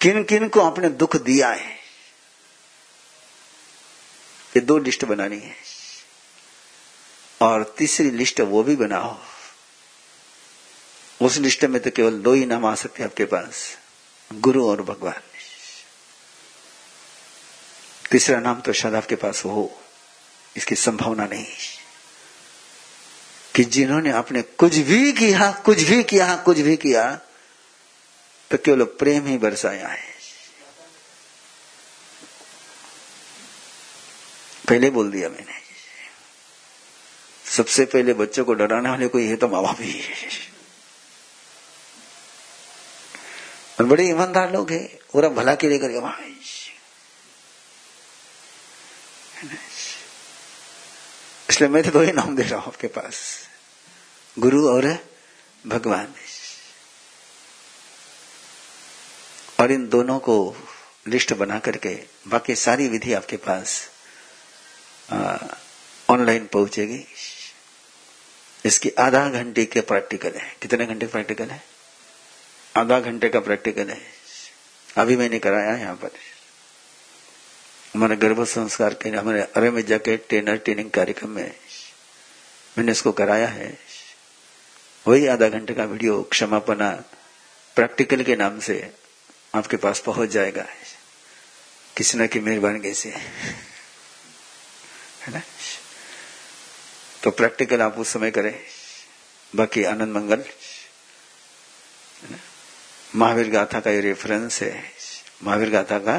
[0.00, 1.80] किन किन को आपने दुख दिया है?
[4.56, 5.56] ये दो लिस्ट बनानी है।
[7.42, 9.18] और तीसरी लिस्ट वो भी बनाओ।
[11.22, 13.78] उस लिस्ट में तो केवल दो ही नाम आ सकते हैं आपके पास।
[14.32, 15.20] गुरु और भगवान।
[18.10, 19.80] तीसरा नाम तो शायद आपके पास हो।
[20.56, 21.46] इसकी संभावना नहीं।
[23.54, 27.20] कि जिन्होंने आपने कुछ भी किया, कुछ भी किया, कुछ भी किया
[28.50, 30.10] तो केवल प्रेम ही बरसाया है।
[34.68, 35.60] पहले बोल दिया मैंने।
[37.50, 40.49] सबसे पहले बच्चों को डराने वाले कोई है तो माँ बाप ही है।
[43.80, 46.18] और बड़े ईमानदार लोग हैं। पूरा भला के लिए करके वहाँ
[51.48, 53.20] इसलिए मैं तो दो ही नाम दे रहा हूँ आपके पास।
[54.36, 54.86] गुरु और
[55.64, 56.14] भगवान।
[59.60, 60.36] और इन दोनों को
[61.08, 61.94] लिस्ट बना करके
[62.28, 63.80] बाकी सारी विधि आपके पास
[66.08, 67.04] ऑनलाइन पहुंचेगी।
[68.64, 71.62] इसकी आधा घंटे के प्रैक्टिकल है। कितने घंटे प्रैक्टिकल है?
[72.76, 74.02] आधा घंटे का प्रैक्टिकल है।
[74.96, 76.10] अभी मैंने कराया यहाँ पर।
[77.94, 81.54] हमारे गर्भ संस्कार के हमारे अरे में जाके ट्रेनर ट्रेनिंग कार्यक्रम में
[82.78, 83.78] मैंने इसको कराया है।
[85.06, 87.04] वही आधा घंटे का वीडियो क्षमापना
[87.76, 88.94] प्रैक्टिकल के नाम से
[89.54, 90.66] आपके पास पहुँच जाएगा।
[91.96, 93.22] किसी की मेहरबानी कैसे है
[95.28, 95.42] ना?
[97.22, 98.60] तो प्रैक्टिकल आप उस समय करें।
[99.56, 100.44] बाकी आनंद मंगल।
[103.16, 104.82] महावीर गाथा का ये रेफरेंस है।
[105.44, 106.18] महावीर गाथा का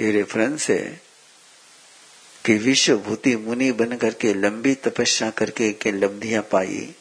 [0.00, 1.00] ये रेफरेंस है
[2.44, 6.94] कि विश्व भूति मुनि बन करके लंबी तपस्या करके के लब्धियाँ पाई।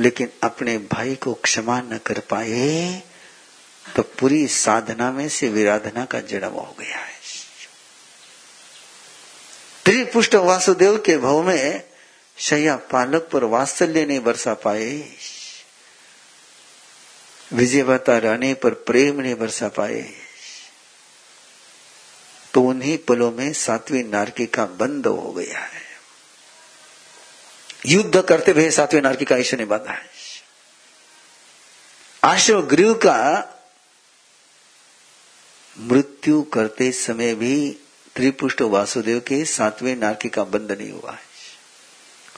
[0.00, 3.02] लेकिन अपने भाई को क्षमा न कर पाए
[3.86, 7.12] तो पूरी साधना में से विराधना का जन्म हो गया है।
[9.84, 11.82] त्रिपुष्ट वासुदेव के भव में
[12.38, 14.90] शैया पालक पर वात्सल्य नहीं बरसा पाए
[17.52, 20.14] विजयवता रानी पर प्रेम ने बरसा पाए।
[22.54, 25.82] तो उन्हीं पलों में सातवीं नारकी का बंद हो गया है।
[27.86, 30.06] युद्ध करते हुए सातवें नारकी का ईश्वर ने बांधा है।
[32.24, 33.50] आश्रम गृह का
[35.78, 37.76] मृत्यु करते समय भी
[38.16, 41.33] त्रिपुष्ट वासुदेव के सातवें नारकी का बंद नहीं हुआ है।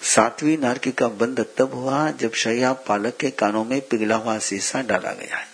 [0.03, 4.83] सातवीं नारकी का बंद तब हुआ जब शैया पालक के कानों में पिघला हुआ शीशा
[4.83, 5.49] डाला गया। है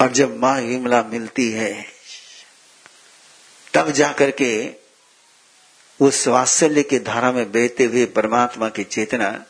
[0.00, 1.84] और जब माँ विमला मिलती है,
[3.74, 4.70] तब जाकर के
[6.00, 9.44] उस वात्सल्य की धारा में बहते हुए परमात्मा की चेतना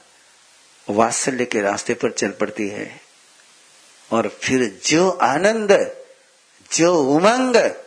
[0.91, 3.01] वात्सल्य के रास्ते पर चल पड़ती है।
[4.13, 5.97] और फिर जो आनंद,
[6.73, 7.84] जो उमंग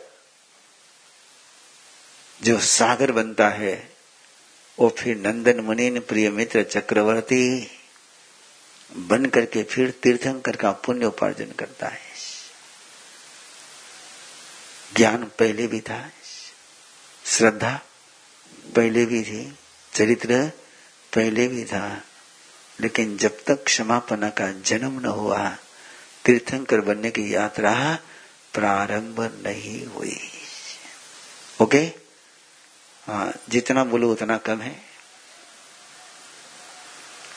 [2.42, 3.90] जो सागर बनता है,
[4.78, 7.70] वो फिर नंदन मुनि प्रिय मित्र चक्रवर्ती
[8.96, 12.08] बन करके फिर तीर्थंकर का पुण्य उपार्जन करता है।
[14.96, 16.10] ज्ञान पहले भी था,
[17.24, 17.80] श्रद्धा
[18.76, 19.58] पहले भी थी,
[19.94, 20.52] चरित्र
[21.14, 22.02] पहले भी था,
[22.80, 25.56] लेकिन जब तक क्षमापना का जन्म न हुआ,
[26.24, 27.98] तीर्थंकर बनने की यात्रा
[28.54, 30.20] प्रारंभ नहीं हुई।
[31.62, 32.07] ओके?
[33.08, 34.82] हाँ जितना बोलो उतना कम है।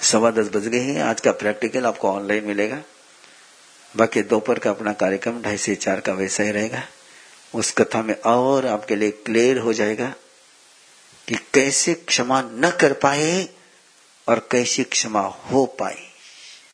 [0.01, 2.82] सवा दस बज गए हैं, आज का प्रैक्टिकल आपको ऑनलाइन मिलेगा।
[3.97, 6.84] बाकी दोपहर का अपना कार्यक्रम, ढाई से चार का वैसा ही रहेगा।
[7.55, 10.13] उस कथा में और आपके लिए क्लियर हो जाएगा
[11.28, 13.49] कि कैसे क्षमा न कर पाए
[14.28, 16.11] और कैसे क्षमा हो पाए।